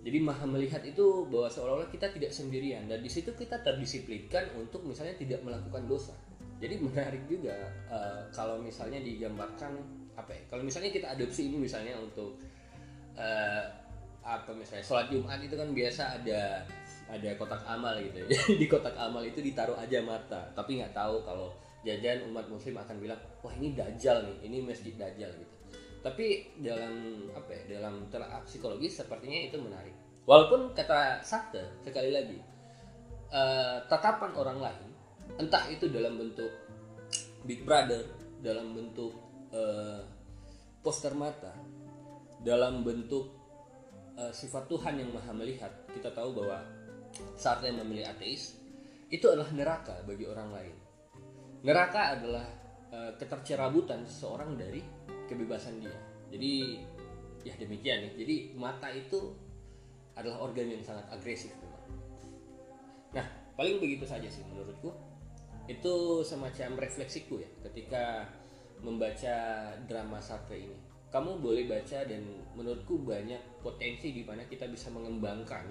Jadi 0.01 0.19
maha 0.25 0.49
melihat 0.49 0.81
itu 0.81 1.29
bahwa 1.29 1.53
seolah-olah 1.53 1.93
kita 1.93 2.09
tidak 2.09 2.33
sendirian 2.33 2.89
dan 2.89 3.05
di 3.05 3.11
situ 3.13 3.37
kita 3.37 3.61
terdisiplinkan 3.61 4.57
untuk 4.57 4.81
misalnya 4.89 5.13
tidak 5.21 5.45
melakukan 5.45 5.85
dosa. 5.85 6.17
Jadi 6.61 6.81
menarik 6.81 7.25
juga 7.29 7.57
uh, 7.93 8.25
kalau 8.33 8.61
misalnya 8.61 9.01
digambarkan 9.05 9.77
apa 10.17 10.33
ya? 10.33 10.43
Kalau 10.49 10.65
misalnya 10.65 10.89
kita 10.93 11.13
adopsi 11.13 11.53
ini 11.53 11.57
misalnya 11.61 12.01
untuk 12.01 12.41
uh, 13.17 13.65
apa 14.21 14.53
misalnya 14.53 14.85
sholat 14.85 15.09
Jumat 15.09 15.41
itu 15.41 15.57
kan 15.57 15.69
biasa 15.73 16.21
ada 16.21 16.65
ada 17.09 17.29
kotak 17.37 17.61
amal 17.69 17.97
gitu. 18.01 18.25
Ya. 18.25 18.41
di 18.61 18.67
kotak 18.69 18.97
amal 18.97 19.25
itu 19.25 19.41
ditaruh 19.45 19.77
aja 19.77 20.01
mata, 20.01 20.49
tapi 20.57 20.81
nggak 20.81 20.97
tahu 20.97 21.21
kalau 21.25 21.53
jajan 21.85 22.29
umat 22.29 22.45
muslim 22.49 22.77
akan 22.77 22.97
bilang 23.01 23.21
wah 23.41 23.53
ini 23.57 23.73
dajjal 23.73 24.21
nih 24.29 24.37
ini 24.49 24.57
masjid 24.61 24.93
dajjal 25.01 25.33
gitu 25.33 25.55
tapi 26.01 26.57
dalam 26.61 27.27
apa 27.37 27.51
ya 27.53 27.81
dalam 27.81 28.09
telah 28.09 28.41
psikologis 28.45 29.01
sepertinya 29.01 29.41
itu 29.53 29.57
menarik. 29.61 29.97
Walaupun 30.25 30.77
kata 30.77 31.25
Sartre 31.25 31.83
sekali 31.85 32.13
lagi 32.13 32.39
uh, 33.35 33.83
tatapan 33.87 34.33
orang 34.37 34.59
lain 34.61 34.89
entah 35.39 35.65
itu 35.71 35.87
dalam 35.91 36.19
bentuk 36.19 36.51
big 37.47 37.63
brother 37.63 38.05
dalam 38.43 38.75
bentuk 38.75 39.15
uh, 39.55 40.03
poster 40.83 41.15
mata 41.15 41.55
dalam 42.41 42.81
bentuk 42.81 43.31
uh, 44.17 44.33
sifat 44.33 44.69
Tuhan 44.69 45.01
yang 45.01 45.11
maha 45.13 45.33
melihat 45.37 45.73
kita 45.93 46.13
tahu 46.13 46.43
bahwa 46.43 46.65
Sartre 47.37 47.73
memilih 47.73 48.09
ateis 48.09 48.57
itu 49.11 49.27
adalah 49.27 49.51
neraka 49.51 50.07
bagi 50.07 50.23
orang 50.23 50.49
lain. 50.55 50.77
Neraka 51.67 52.15
adalah 52.15 52.47
uh, 52.95 53.13
ketercerabutan 53.19 54.07
seseorang 54.07 54.55
dari 54.55 54.81
kebebasan 55.31 55.79
dia. 55.79 55.95
Jadi 56.35 56.83
ya 57.41 57.55
demikian 57.57 58.05
ya 58.05 58.11
jadi 58.21 58.53
mata 58.53 58.93
itu 58.93 59.33
adalah 60.13 60.45
organ 60.45 60.69
yang 60.69 60.83
sangat 60.83 61.07
agresif 61.09 61.55
memang. 61.63 61.85
Nah 63.15 63.27
paling 63.55 63.79
begitu 63.79 64.05
saja 64.05 64.27
sih 64.27 64.43
menurutku. 64.51 64.91
Itu 65.71 66.27
semacam 66.27 66.83
refleksiku 66.83 67.39
ya 67.39 67.51
ketika 67.71 68.27
membaca 68.83 69.37
drama 69.87 70.19
Sartre 70.19 70.59
ini. 70.59 70.79
Kamu 71.11 71.43
boleh 71.43 71.67
baca 71.67 72.07
dan 72.07 72.23
menurutku 72.55 73.03
banyak 73.03 73.63
potensi 73.63 74.15
di 74.15 74.23
mana 74.23 74.47
kita 74.47 74.71
bisa 74.71 74.95
mengembangkan 74.95 75.67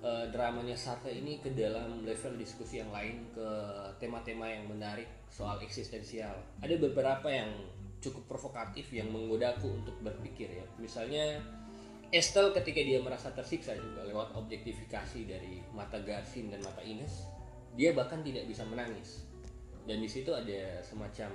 uh, 0.00 0.24
dramanya 0.32 0.76
Sartre 0.76 1.12
ini 1.12 1.40
ke 1.40 1.52
dalam 1.52 2.04
level 2.04 2.36
diskusi 2.40 2.80
yang 2.80 2.88
lain 2.92 3.28
ke 3.36 3.48
tema-tema 4.00 4.48
yang 4.48 4.68
menarik 4.68 5.08
soal 5.28 5.60
eksistensial. 5.60 6.36
Ada 6.64 6.80
beberapa 6.80 7.28
yang 7.28 7.52
cukup 8.06 8.38
provokatif 8.38 8.94
yang 8.94 9.10
menggodaku 9.10 9.68
untuk 9.82 9.96
berpikir 10.00 10.48
ya. 10.50 10.66
Misalnya 10.78 11.42
Estelle 12.14 12.54
ketika 12.54 12.78
dia 12.78 13.02
merasa 13.02 13.34
tersiksa 13.34 13.74
juga 13.74 14.06
lewat 14.06 14.38
objektifikasi 14.38 15.26
dari 15.26 15.58
mata 15.74 15.98
Garsin 15.98 16.54
dan 16.54 16.62
mata 16.62 16.78
Ines, 16.86 17.26
dia 17.74 17.90
bahkan 17.90 18.22
tidak 18.22 18.46
bisa 18.46 18.62
menangis. 18.62 19.26
Dan 19.82 20.02
di 20.02 20.06
situ 20.06 20.30
ada 20.30 20.82
semacam 20.86 21.34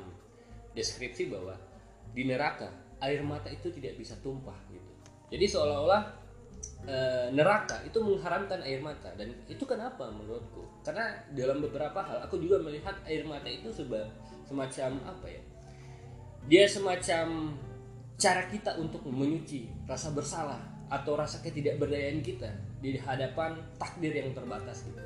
deskripsi 0.71 1.27
bahwa 1.27 1.55
di 2.11 2.23
neraka 2.23 2.71
air 3.03 3.19
mata 3.23 3.51
itu 3.51 3.67
tidak 3.71 3.99
bisa 3.99 4.15
tumpah 4.23 4.55
gitu. 4.71 4.91
Jadi 5.31 5.45
seolah-olah 5.47 6.03
e, 6.87 6.97
neraka 7.35 7.83
itu 7.87 7.99
mengharamkan 8.03 8.59
air 8.63 8.83
mata 8.83 9.11
dan 9.15 9.31
itu 9.47 9.63
kenapa 9.63 10.11
menurutku? 10.11 10.67
Karena 10.83 11.19
dalam 11.31 11.63
beberapa 11.63 11.99
hal 12.03 12.23
aku 12.27 12.39
juga 12.39 12.59
melihat 12.63 12.95
air 13.07 13.23
mata 13.23 13.47
itu 13.47 13.71
seba, 13.71 14.07
semacam 14.47 14.99
apa 15.07 15.27
ya? 15.27 15.41
Dia 16.49 16.65
semacam 16.65 17.57
cara 18.21 18.45
kita 18.49 18.77
untuk 18.77 19.01
menyuci 19.09 19.89
rasa 19.89 20.13
bersalah 20.13 20.61
atau 20.91 21.17
rasa 21.17 21.41
ketidakberdayaan 21.41 22.21
kita 22.21 22.51
di 22.81 22.97
hadapan 23.01 23.57
takdir 23.81 24.13
yang 24.13 24.33
terbatas 24.33 24.85
gitu. 24.85 25.01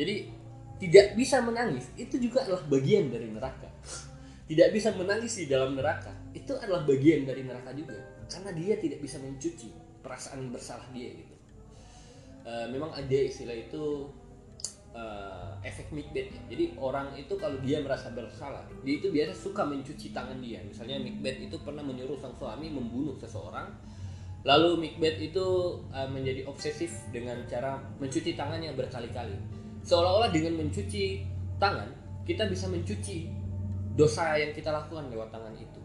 Jadi 0.00 0.32
tidak 0.80 1.12
bisa 1.12 1.44
menangis 1.44 1.92
itu 2.00 2.16
juga 2.16 2.48
adalah 2.48 2.64
bagian 2.64 3.12
dari 3.12 3.28
neraka. 3.28 3.68
Tidak 4.50 4.74
bisa 4.74 4.90
menangis 4.98 5.38
di 5.38 5.46
dalam 5.46 5.78
neraka 5.78 6.10
itu 6.34 6.50
adalah 6.58 6.82
bagian 6.82 7.22
dari 7.22 7.46
neraka 7.46 7.70
juga 7.70 7.94
karena 8.26 8.50
dia 8.50 8.74
tidak 8.82 8.98
bisa 8.98 9.22
mencuci 9.22 9.70
perasaan 10.02 10.50
bersalah 10.50 10.90
dia 10.90 11.14
gitu. 11.14 11.34
Uh, 12.42 12.66
memang 12.66 12.90
ada 12.90 13.14
istilah 13.14 13.54
itu 13.54 14.10
uh, 14.94 15.54
efek 15.62 15.92
Macbeth 15.94 16.30
ya. 16.30 16.42
Jadi 16.50 16.64
orang 16.78 17.14
itu 17.14 17.34
kalau 17.38 17.58
dia 17.62 17.82
merasa 17.82 18.10
bersalah, 18.10 18.64
dia 18.82 18.94
itu 18.98 19.10
biasa 19.10 19.32
suka 19.34 19.62
mencuci 19.66 20.10
tangan 20.10 20.38
dia. 20.42 20.62
Misalnya 20.64 20.98
Macbeth 20.98 21.38
itu 21.38 21.56
pernah 21.62 21.84
menyuruh 21.84 22.18
sang 22.18 22.34
suami 22.34 22.70
membunuh 22.70 23.14
seseorang, 23.18 23.70
lalu 24.46 24.86
Macbeth 24.86 25.18
itu 25.20 25.46
uh, 25.90 26.08
menjadi 26.10 26.46
obsesif 26.48 26.90
dengan 27.14 27.38
cara 27.46 27.78
mencuci 27.98 28.34
tangannya 28.34 28.74
berkali-kali. 28.74 29.36
Seolah-olah 29.86 30.30
dengan 30.32 30.60
mencuci 30.60 31.24
tangan, 31.56 31.88
kita 32.28 32.44
bisa 32.48 32.68
mencuci 32.68 33.32
dosa 33.96 34.36
yang 34.36 34.52
kita 34.52 34.70
lakukan 34.70 35.08
lewat 35.08 35.32
tangan 35.32 35.54
itu. 35.56 35.80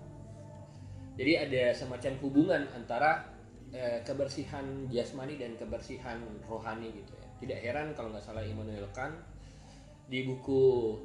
Jadi 1.15 1.31
ada 1.39 1.63
semacam 1.71 2.11
hubungan 2.19 2.61
antara 2.75 3.23
uh, 3.71 3.99
kebersihan 4.03 4.87
jasmani 4.91 5.39
dan 5.39 5.55
kebersihan 5.55 6.19
rohani 6.43 6.91
gitu 6.91 7.15
ya 7.15 7.24
tidak 7.39 7.59
heran 7.59 7.91
kalau 7.91 8.15
nggak 8.15 8.23
salah 8.23 8.43
Immanuel 8.43 8.87
Kant 8.95 9.15
di 10.05 10.23
buku 10.23 10.95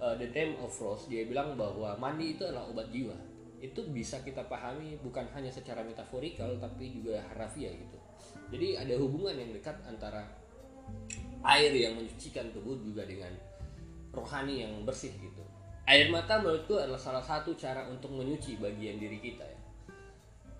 uh, 0.00 0.14
The 0.16 0.28
Name 0.32 0.58
of 0.58 0.72
Rose 0.80 1.06
dia 1.06 1.22
bilang 1.28 1.54
bahwa 1.54 1.94
mandi 2.00 2.34
itu 2.34 2.42
adalah 2.46 2.66
obat 2.66 2.88
jiwa. 2.90 3.14
Itu 3.58 3.90
bisa 3.90 4.22
kita 4.22 4.46
pahami 4.46 4.98
bukan 5.02 5.26
hanya 5.34 5.50
secara 5.50 5.82
metaforikal 5.82 6.58
tapi 6.58 6.94
juga 6.94 7.22
harafiah 7.34 7.74
gitu. 7.74 7.98
Jadi 8.54 8.78
ada 8.78 8.94
hubungan 8.96 9.34
yang 9.34 9.50
dekat 9.52 9.76
antara 9.84 10.24
air 11.44 11.70
yang 11.74 11.98
menyucikan 11.98 12.48
tubuh 12.50 12.78
juga 12.80 13.04
dengan 13.04 13.30
rohani 14.14 14.64
yang 14.64 14.72
bersih 14.82 15.12
gitu. 15.14 15.42
Air 15.88 16.12
mata 16.12 16.40
menurutku 16.40 16.76
adalah 16.76 17.00
salah 17.00 17.24
satu 17.24 17.56
cara 17.56 17.88
untuk 17.88 18.12
menyuci 18.12 18.60
bagian 18.60 19.00
diri 19.00 19.18
kita 19.20 19.44
ya. 19.44 19.60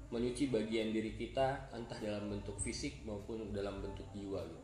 Menyuci 0.09 0.49
bagian 0.49 0.89
diri 0.89 1.13
kita 1.13 1.69
entah 1.77 2.01
dalam 2.01 2.33
bentuk 2.33 2.57
fisik 2.57 3.05
maupun 3.05 3.53
dalam 3.53 3.85
bentuk 3.85 4.09
jiwa 4.17 4.41
gitu 4.41 4.58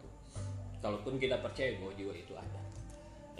kalaupun 0.84 1.16
kita 1.16 1.40
percaya 1.40 1.80
bahwa 1.80 1.96
jiwa 1.96 2.12
itu 2.12 2.36
ada. 2.36 2.60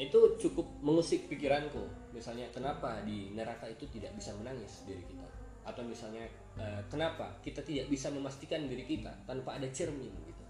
Itu 0.00 0.40
cukup 0.40 0.64
mengusik 0.80 1.28
pikiranku. 1.28 1.84
Misalnya 2.16 2.48
kenapa 2.48 3.04
di 3.04 3.28
neraka 3.36 3.68
itu 3.68 3.84
tidak 3.92 4.16
bisa 4.16 4.32
menangis 4.40 4.88
diri 4.88 5.04
kita? 5.04 5.28
Atau 5.68 5.84
misalnya 5.84 6.24
uh, 6.56 6.80
kenapa 6.88 7.36
kita 7.44 7.60
tidak 7.60 7.92
bisa 7.92 8.08
memastikan 8.08 8.64
diri 8.64 8.88
kita 8.88 9.12
tanpa 9.28 9.60
ada 9.60 9.68
cermin 9.68 10.08
gitu? 10.24 10.44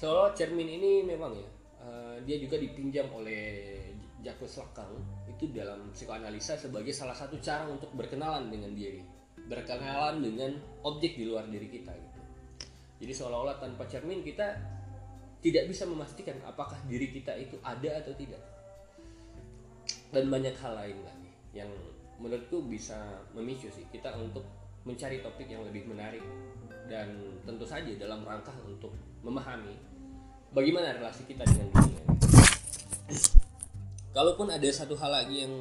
Soalnya 0.00 0.32
cermin 0.32 0.80
ini 0.80 1.04
memang 1.04 1.36
ya 1.36 1.48
uh, 1.84 2.16
dia 2.24 2.40
juga 2.40 2.56
dipinjam 2.56 3.12
oleh 3.12 3.76
Jacques 4.24 4.56
Lacan. 4.56 4.96
Itu 5.28 5.52
dalam 5.52 5.92
psikoanalisa 5.92 6.56
sebagai 6.56 6.96
salah 6.96 7.14
satu 7.14 7.36
cara 7.44 7.68
untuk 7.68 7.92
berkenalan 7.92 8.48
dengan 8.48 8.72
diri. 8.72 9.04
Berkenalan 9.44 10.24
dengan 10.24 10.56
objek 10.88 11.20
di 11.20 11.28
luar 11.28 11.44
diri 11.52 11.68
kita 11.68 11.92
gitu. 11.92 12.20
Jadi 13.04 13.12
seolah-olah 13.12 13.60
tanpa 13.60 13.84
cermin 13.84 14.24
kita 14.24 14.73
tidak 15.44 15.68
bisa 15.68 15.84
memastikan 15.84 16.40
apakah 16.48 16.80
diri 16.88 17.12
kita 17.12 17.36
itu 17.36 17.60
ada 17.60 18.00
atau 18.00 18.16
tidak 18.16 18.40
dan 20.08 20.24
banyak 20.32 20.56
hal 20.56 20.72
lain 20.72 20.98
lagi 21.04 21.30
yang 21.52 21.68
menurutku 22.16 22.64
bisa 22.64 22.96
memicu 23.36 23.68
sih 23.68 23.84
kita 23.92 24.16
untuk 24.16 24.46
mencari 24.88 25.20
topik 25.20 25.44
yang 25.44 25.60
lebih 25.68 25.84
menarik 25.84 26.24
dan 26.88 27.40
tentu 27.44 27.68
saja 27.68 27.92
dalam 28.00 28.24
rangka 28.24 28.52
untuk 28.64 28.92
memahami 29.20 29.76
bagaimana 30.52 30.96
relasi 30.96 31.24
kita 31.26 31.42
dengan 31.48 31.68
dunia. 31.72 32.02
Kalaupun 34.14 34.48
ada 34.52 34.68
satu 34.70 34.94
hal 34.94 35.10
lagi 35.10 35.42
yang 35.42 35.54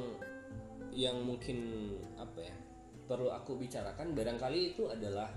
yang 0.94 1.18
mungkin 1.26 1.58
apa 2.22 2.40
ya 2.46 2.56
perlu 3.10 3.34
aku 3.34 3.58
bicarakan 3.58 4.14
barangkali 4.14 4.78
itu 4.78 4.86
adalah 4.94 5.28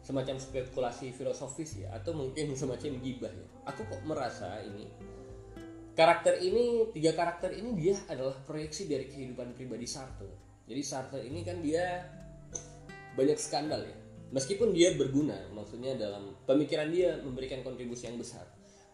semacam 0.00 0.40
spekulasi 0.40 1.12
filosofis 1.12 1.84
ya 1.84 1.92
atau 1.92 2.16
mungkin 2.16 2.52
semacam 2.56 2.98
gibah 3.00 3.32
ya. 3.32 3.46
Aku 3.68 3.84
kok 3.86 4.00
merasa 4.08 4.60
ini 4.64 4.88
karakter 5.94 6.40
ini 6.40 6.88
tiga 6.96 7.12
karakter 7.12 7.52
ini 7.52 7.76
dia 7.76 7.94
adalah 8.08 8.32
proyeksi 8.46 8.88
dari 8.88 9.04
kehidupan 9.10 9.52
pribadi 9.52 9.84
Sartre. 9.84 10.64
Jadi 10.64 10.82
Sartre 10.82 11.20
ini 11.26 11.44
kan 11.44 11.60
dia 11.60 12.08
banyak 13.14 13.36
skandal 13.36 13.84
ya. 13.84 13.96
Meskipun 14.30 14.70
dia 14.70 14.94
berguna 14.94 15.36
maksudnya 15.52 15.98
dalam 15.98 16.38
pemikiran 16.46 16.88
dia 16.88 17.18
memberikan 17.20 17.60
kontribusi 17.60 18.08
yang 18.08 18.16
besar. 18.16 18.46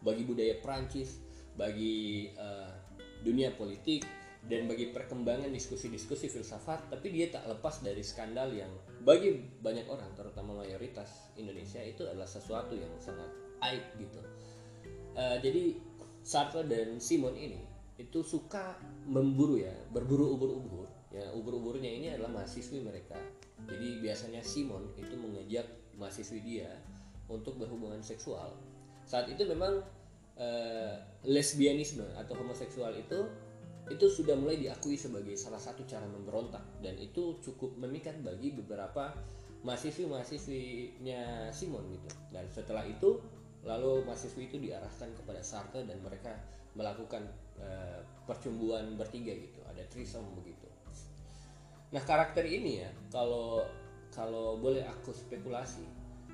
Bagi 0.02 0.26
budaya 0.26 0.58
Prancis 0.58 1.22
bagi 1.56 2.28
uh, 2.36 2.68
dunia 3.24 3.54
politik 3.56 4.04
dan 4.46 4.70
bagi 4.70 4.94
perkembangan 4.94 5.50
diskusi-diskusi 5.50 6.30
filsafat 6.30 6.86
tapi 6.86 7.10
dia 7.10 7.34
tak 7.34 7.50
lepas 7.50 7.82
dari 7.82 8.02
skandal 8.06 8.54
yang 8.54 8.70
bagi 9.02 9.34
banyak 9.58 9.90
orang 9.90 10.14
terutama 10.14 10.62
mayoritas 10.62 11.34
Indonesia 11.34 11.82
itu 11.82 12.06
adalah 12.06 12.30
sesuatu 12.30 12.78
yang 12.78 12.90
sangat 13.02 13.26
aib 13.66 13.84
gitu. 13.98 14.20
Uh, 15.16 15.38
jadi 15.42 15.74
Sartre 16.22 16.66
dan 16.66 17.02
Simon 17.02 17.34
ini 17.34 17.62
itu 17.96 18.20
suka 18.22 18.76
memburu 19.08 19.58
ya 19.58 19.72
berburu 19.90 20.36
ubur-ubur. 20.36 20.86
Ya 21.10 21.32
ubur-uburnya 21.32 21.88
ini 21.88 22.06
adalah 22.12 22.42
mahasiswi 22.42 22.82
mereka. 22.82 23.16
Jadi 23.66 24.04
biasanya 24.04 24.44
Simon 24.44 24.94
itu 25.00 25.14
mengajak 25.16 25.66
mahasiswi 25.96 26.42
dia 26.44 26.70
untuk 27.26 27.56
berhubungan 27.58 28.04
seksual. 28.04 28.52
Saat 29.08 29.32
itu 29.32 29.48
memang 29.48 29.80
uh, 30.36 30.94
lesbianisme 31.24 32.04
atau 32.20 32.36
homoseksual 32.36 32.94
itu 33.00 33.26
itu 33.86 34.06
sudah 34.10 34.34
mulai 34.34 34.58
diakui 34.58 34.98
sebagai 34.98 35.38
salah 35.38 35.62
satu 35.62 35.86
cara 35.86 36.02
memberontak 36.10 36.82
dan 36.82 36.98
itu 36.98 37.38
cukup 37.38 37.78
memikat 37.78 38.18
bagi 38.18 38.50
beberapa 38.50 39.14
mahasiswi-mahasiswinya 39.62 41.50
Simon 41.54 41.86
gitu. 41.94 42.10
Dan 42.34 42.50
setelah 42.50 42.82
itu 42.82 43.22
lalu 43.62 44.02
mahasiswi 44.02 44.50
itu 44.50 44.58
diarahkan 44.58 45.14
kepada 45.14 45.38
Sartre 45.42 45.86
dan 45.86 46.02
mereka 46.02 46.34
melakukan 46.74 47.30
uh, 47.62 48.02
percumbuan 48.26 48.98
bertiga 48.98 49.34
gitu. 49.38 49.62
Ada 49.70 49.86
trisom 49.86 50.34
begitu. 50.34 50.66
Nah 51.94 52.02
karakter 52.02 52.42
ini 52.42 52.82
ya 52.82 52.90
kalau 53.14 53.62
kalau 54.10 54.58
boleh 54.58 54.82
aku 54.82 55.14
spekulasi 55.14 55.86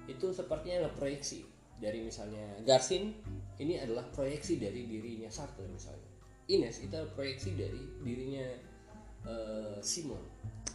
itu 0.08 0.32
sepertinya 0.32 0.88
adalah 0.88 0.96
proyeksi. 0.96 1.44
Dari 1.82 1.98
misalnya 1.98 2.62
Garsin 2.62 3.10
ini 3.58 3.74
adalah 3.76 4.06
proyeksi 4.08 4.56
dari 4.56 4.86
dirinya 4.86 5.26
Sartre 5.28 5.66
misalnya 5.66 6.11
Ines 6.50 6.82
itu 6.82 6.98
proyeksi 7.14 7.54
dari 7.54 7.82
dirinya 8.02 8.46
uh, 9.26 9.78
Simon 9.78 10.22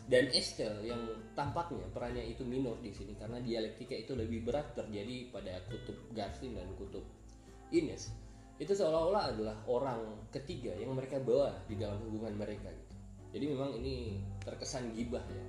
dan 0.08 0.32
Estelle 0.32 0.88
yang 0.88 1.04
tampaknya 1.36 1.84
perannya 1.92 2.24
itu 2.24 2.48
minor 2.48 2.80
di 2.80 2.96
sini 2.96 3.12
karena 3.20 3.44
dialektika 3.44 3.92
itu 3.92 4.16
lebih 4.16 4.48
berat 4.48 4.72
terjadi 4.72 5.28
pada 5.36 5.60
kutub 5.68 6.00
Garsin 6.16 6.56
dan 6.56 6.72
kutub 6.80 7.04
Ines 7.76 8.16
itu 8.58 8.74
seolah-olah 8.74 9.36
adalah 9.36 9.58
orang 9.70 10.02
ketiga 10.34 10.74
yang 10.80 10.96
mereka 10.96 11.22
bawa 11.22 11.54
di 11.70 11.78
dalam 11.78 12.02
hubungan 12.10 12.34
mereka 12.34 12.74
gitu. 12.74 12.96
Jadi 13.38 13.46
memang 13.54 13.70
ini 13.78 14.18
terkesan 14.42 14.98
gibah 14.98 15.22
ya. 15.30 15.44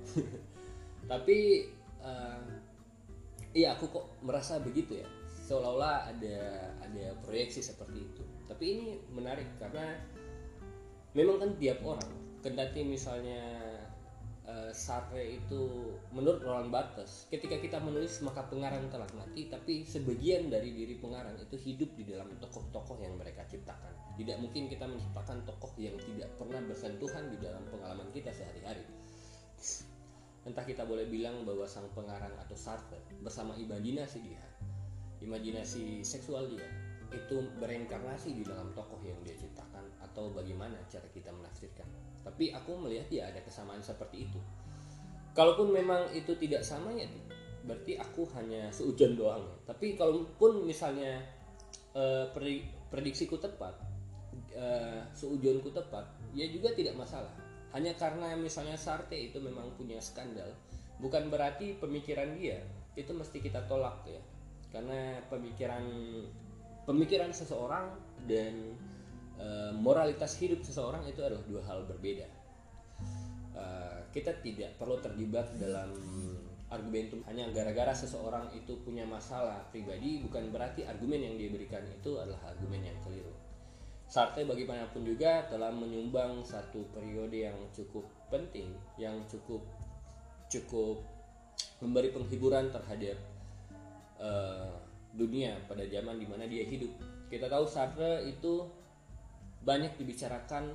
Tapi 1.11 1.65
uh, 2.05 3.73
aku 3.73 3.85
kok 3.89 4.05
merasa 4.21 4.61
begitu 4.61 5.01
ya. 5.01 5.09
Seolah-olah 5.49 6.13
ada 6.13 6.37
ada 6.85 7.17
proyeksi 7.25 7.65
seperti 7.65 8.05
itu 8.05 8.23
tapi 8.49 8.63
ini 8.65 8.87
menarik 9.13 9.45
karena 9.61 9.93
memang 11.13 11.37
kan 11.37 11.51
tiap 11.61 11.85
orang 11.85 12.09
kendati 12.41 12.81
misalnya 12.81 13.41
uh, 14.49 14.71
Sartre 14.73 15.37
itu 15.37 15.93
menurut 16.09 16.41
Roland 16.41 16.73
Barthes 16.73 17.29
ketika 17.29 17.61
kita 17.61 17.77
menulis 17.77 18.17
maka 18.25 18.49
pengarang 18.49 18.89
telah 18.89 19.05
mati 19.13 19.45
tapi 19.53 19.85
sebagian 19.85 20.49
dari 20.49 20.73
diri 20.73 20.97
pengarang 20.97 21.37
itu 21.37 21.55
hidup 21.61 21.93
di 21.93 22.09
dalam 22.09 22.33
tokoh-tokoh 22.41 22.97
yang 22.97 23.13
mereka 23.15 23.45
ciptakan. 23.45 23.93
Tidak 24.17 24.37
mungkin 24.41 24.67
kita 24.67 24.89
menciptakan 24.89 25.45
tokoh 25.45 25.71
yang 25.77 25.95
tidak 25.95 26.33
pernah 26.35 26.59
bersentuhan 26.65 27.29
di 27.31 27.37
dalam 27.39 27.63
pengalaman 27.69 28.09
kita 28.11 28.33
sehari-hari. 28.33 28.83
Entah 30.43 30.65
kita 30.65 30.87
boleh 30.87 31.05
bilang 31.05 31.45
bahwa 31.45 31.67
sang 31.69 31.87
pengarang 31.93 32.33
atau 32.41 32.57
Sartre 32.57 32.99
bersama 33.21 33.53
imajinasi 33.59 34.19
dia 34.23 34.43
imajinasi 35.19 35.99
seksual 35.99 36.47
dia 36.47 36.63
itu 37.09 37.41
bereinkarnasi 37.57 38.37
di 38.37 38.43
dalam 38.45 38.69
tokoh 38.77 39.01
yang 39.01 39.17
dia 39.25 39.33
ciptakan 39.33 39.85
atau 40.05 40.29
bagaimana 40.29 40.77
cara 40.89 41.05
kita 41.09 41.33
menafsirkan. 41.33 41.85
Tapi 42.21 42.53
aku 42.53 42.77
melihat 42.77 43.09
ya 43.09 43.23
ada 43.33 43.41
kesamaan 43.41 43.81
seperti 43.81 44.29
itu. 44.29 44.39
Kalaupun 45.33 45.73
memang 45.73 46.09
itu 46.13 46.35
tidak 46.37 46.61
sama 46.65 46.93
ya 46.93 47.07
berarti 47.63 47.99
aku 47.99 48.25
hanya 48.37 48.71
seujon 48.71 49.13
doang. 49.13 49.45
Tapi 49.67 49.93
kalaupun 49.93 50.65
misalnya 50.65 51.21
uh, 51.93 52.29
prediksiku 52.89 53.37
tepat, 53.37 53.77
uh, 54.55 55.05
seujonku 55.13 55.69
tepat, 55.69 56.07
ya 56.33 56.47
juga 56.49 56.73
tidak 56.73 56.97
masalah. 56.97 57.31
Hanya 57.75 57.93
karena 57.93 58.33
misalnya 58.33 58.73
Sarte 58.73 59.13
itu 59.13 59.37
memang 59.37 59.69
punya 59.77 60.01
skandal, 60.01 60.49
bukan 60.97 61.29
berarti 61.29 61.77
pemikiran 61.77 62.33
dia 62.33 62.57
itu 62.97 63.13
mesti 63.13 63.37
kita 63.37 63.69
tolak 63.69 64.01
ya. 64.09 64.21
Karena 64.69 65.21
pemikiran 65.29 65.85
pemikiran 66.89 67.29
seseorang 67.29 67.93
dan 68.25 68.73
e, 69.37 69.45
moralitas 69.77 70.33
hidup 70.41 70.65
seseorang 70.65 71.05
itu 71.05 71.21
adalah 71.21 71.45
dua 71.45 71.61
hal 71.69 71.85
berbeda. 71.85 72.25
E, 73.53 73.65
kita 74.09 74.41
tidak 74.41 74.73
perlu 74.81 74.97
terlibat 74.97 75.53
dalam 75.61 75.93
argumentum 76.73 77.21
hanya 77.29 77.49
gara-gara 77.53 77.93
seseorang 77.93 78.49
itu 78.57 78.77
punya 78.81 79.05
masalah 79.05 79.69
pribadi 79.69 80.21
bukan 80.25 80.49
berarti 80.49 80.85
argumen 80.85 81.29
yang 81.29 81.35
dia 81.37 81.49
berikan 81.53 81.85
itu 81.85 82.17
adalah 82.17 82.49
argumen 82.49 82.81
yang 82.81 82.97
keliru. 83.05 83.33
Sartre 84.09 84.41
bagaimanapun 84.41 85.05
juga 85.05 85.45
telah 85.45 85.69
menyumbang 85.69 86.41
satu 86.41 86.89
periode 86.89 87.45
yang 87.45 87.57
cukup 87.69 88.09
penting, 88.33 88.73
yang 88.97 89.21
cukup 89.29 89.61
cukup 90.49 91.05
memberi 91.77 92.09
penghiburan 92.09 92.73
terhadap 92.73 93.17
uh, 94.17 94.88
dunia 95.13 95.57
pada 95.65 95.85
zaman 95.89 96.21
di 96.21 96.27
mana 96.29 96.45
dia 96.45 96.65
hidup. 96.65 96.91
Kita 97.29 97.49
tahu 97.49 97.65
Sartre 97.65 98.25
itu 98.25 98.65
banyak 99.65 99.97
dibicarakan 99.99 100.71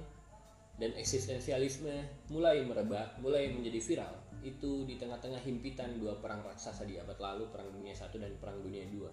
dan 0.74 0.90
eksistensialisme 0.98 2.26
mulai 2.34 2.66
merebak, 2.66 3.18
mulai 3.22 3.50
menjadi 3.50 3.78
viral. 3.78 4.14
Itu 4.42 4.84
di 4.84 4.98
tengah-tengah 4.98 5.40
himpitan 5.40 5.96
dua 5.96 6.18
perang 6.18 6.42
raksasa 6.42 6.84
di 6.84 6.98
abad 6.98 7.16
lalu, 7.16 7.48
Perang 7.48 7.70
Dunia 7.72 7.94
I 7.94 8.18
dan 8.18 8.34
Perang 8.36 8.58
Dunia 8.60 8.84
II. 8.84 9.08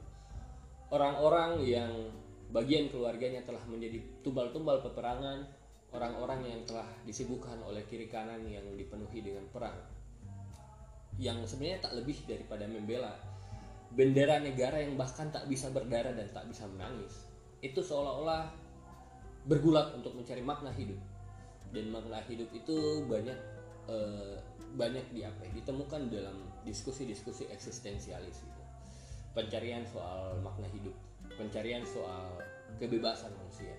Orang-orang 0.91 1.63
yang 1.63 1.93
bagian 2.51 2.91
keluarganya 2.91 3.45
telah 3.47 3.63
menjadi 3.63 4.01
tumbal-tumbal 4.25 4.83
peperangan, 4.83 5.47
orang-orang 5.95 6.51
yang 6.51 6.61
telah 6.67 6.87
disibukkan 7.07 7.63
oleh 7.63 7.87
kiri 7.87 8.11
kanan 8.11 8.43
yang 8.43 8.65
dipenuhi 8.75 9.23
dengan 9.23 9.47
perang. 9.47 9.77
Yang 11.15 11.55
sebenarnya 11.55 11.79
tak 11.87 11.93
lebih 11.95 12.17
daripada 12.27 12.67
membela 12.67 13.15
bendera 13.91 14.39
negara 14.39 14.79
yang 14.79 14.95
bahkan 14.95 15.29
tak 15.31 15.47
bisa 15.51 15.67
berdarah 15.71 16.15
dan 16.15 16.27
tak 16.31 16.47
bisa 16.47 16.67
menangis. 16.67 17.27
Itu 17.59 17.83
seolah-olah 17.83 18.51
bergulat 19.45 19.93
untuk 19.97 20.15
mencari 20.15 20.41
makna 20.41 20.71
hidup. 20.71 20.97
Dan 21.71 21.91
makna 21.91 22.19
hidup 22.27 22.51
itu 22.51 23.07
banyak 23.07 23.37
uh, 23.87 24.35
banyak 24.75 25.03
di 25.11 25.27
apa 25.27 25.43
ya, 25.47 25.51
ditemukan 25.59 26.07
dalam 26.07 26.37
diskusi-diskusi 26.63 27.51
eksistensialis 27.51 28.39
gitu 28.39 28.61
pencarian 29.35 29.83
soal 29.83 30.39
makna 30.39 30.67
hidup 30.71 30.95
pencarian 31.35 31.83
soal 31.83 32.39
kebebasan 32.79 33.31
manusia 33.35 33.75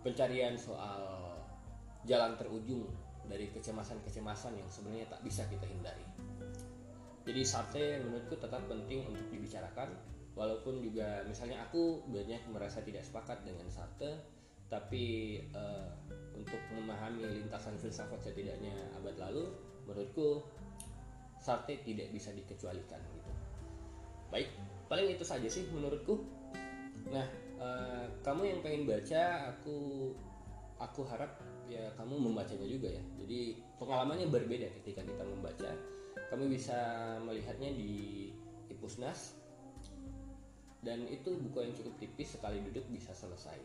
pencarian 0.00 0.56
soal 0.56 1.36
jalan 2.08 2.36
terujung 2.40 2.88
dari 3.28 3.52
kecemasan-kecemasan 3.52 4.56
yang 4.56 4.68
sebenarnya 4.72 5.12
tak 5.12 5.20
bisa 5.20 5.44
kita 5.52 5.68
hindari 5.68 6.04
jadi 7.28 7.44
sate 7.44 8.00
menurutku 8.00 8.40
tetap 8.40 8.64
penting 8.72 9.04
untuk 9.04 9.28
dibicarakan 9.28 9.92
walaupun 10.32 10.80
juga 10.80 11.20
misalnya 11.28 11.60
aku 11.68 12.00
banyak 12.08 12.40
merasa 12.48 12.80
tidak 12.80 13.04
sepakat 13.04 13.44
dengan 13.44 13.68
sate 13.68 14.16
tapi 14.72 15.36
uh, 15.52 15.92
untuk 16.32 16.60
memahami 16.72 17.28
lintasan 17.28 17.76
filsafat 17.76 18.24
setidaknya 18.24 18.72
abad 18.96 19.16
lalu 19.20 19.52
menurutku 19.84 20.40
sate 21.36 21.84
tidak 21.84 22.08
bisa 22.12 22.32
dikecualikan 22.32 23.00
gitu. 23.00 23.32
Baik 24.32 24.48
paling 24.88 25.12
itu 25.12 25.24
saja 25.24 25.48
sih 25.48 25.68
menurutku. 25.68 26.24
Nah 27.12 27.28
uh, 27.60 28.04
kamu 28.24 28.56
yang 28.56 28.60
pengen 28.64 28.88
baca 28.88 29.52
aku 29.52 30.12
aku 30.80 31.00
harap 31.08 31.36
ya 31.68 31.92
kamu 31.96 32.16
membacanya 32.16 32.68
juga 32.68 32.88
ya. 32.88 33.02
Jadi 33.20 33.56
pengalamannya 33.76 34.28
berbeda 34.32 34.68
ketika 34.80 35.04
kita 35.04 35.24
membaca 35.24 35.97
kami 36.28 36.44
bisa 36.52 36.76
melihatnya 37.24 37.72
di 37.72 38.28
Ipusnas. 38.68 39.36
Dan 40.78 41.10
itu 41.10 41.34
buku 41.34 41.58
yang 41.64 41.74
cukup 41.74 41.98
tipis 41.98 42.38
sekali 42.38 42.62
duduk 42.62 42.86
bisa 42.92 43.10
selesai. 43.10 43.58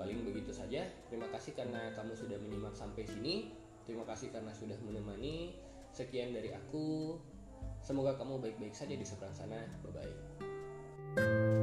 Paling 0.00 0.24
begitu 0.24 0.50
saja. 0.54 0.88
Terima 1.12 1.28
kasih 1.28 1.52
karena 1.52 1.92
kamu 1.92 2.16
sudah 2.16 2.38
menyimak 2.40 2.72
sampai 2.72 3.04
sini. 3.04 3.52
Terima 3.84 4.08
kasih 4.08 4.32
karena 4.32 4.50
sudah 4.56 4.78
menemani. 4.80 5.52
Sekian 5.92 6.32
dari 6.32 6.54
aku. 6.56 7.20
Semoga 7.84 8.16
kamu 8.16 8.40
baik-baik 8.40 8.72
saja 8.72 8.96
di 8.96 9.04
seberang 9.04 9.36
sana. 9.36 9.60
Bye 9.84 9.92
bye 9.92 11.61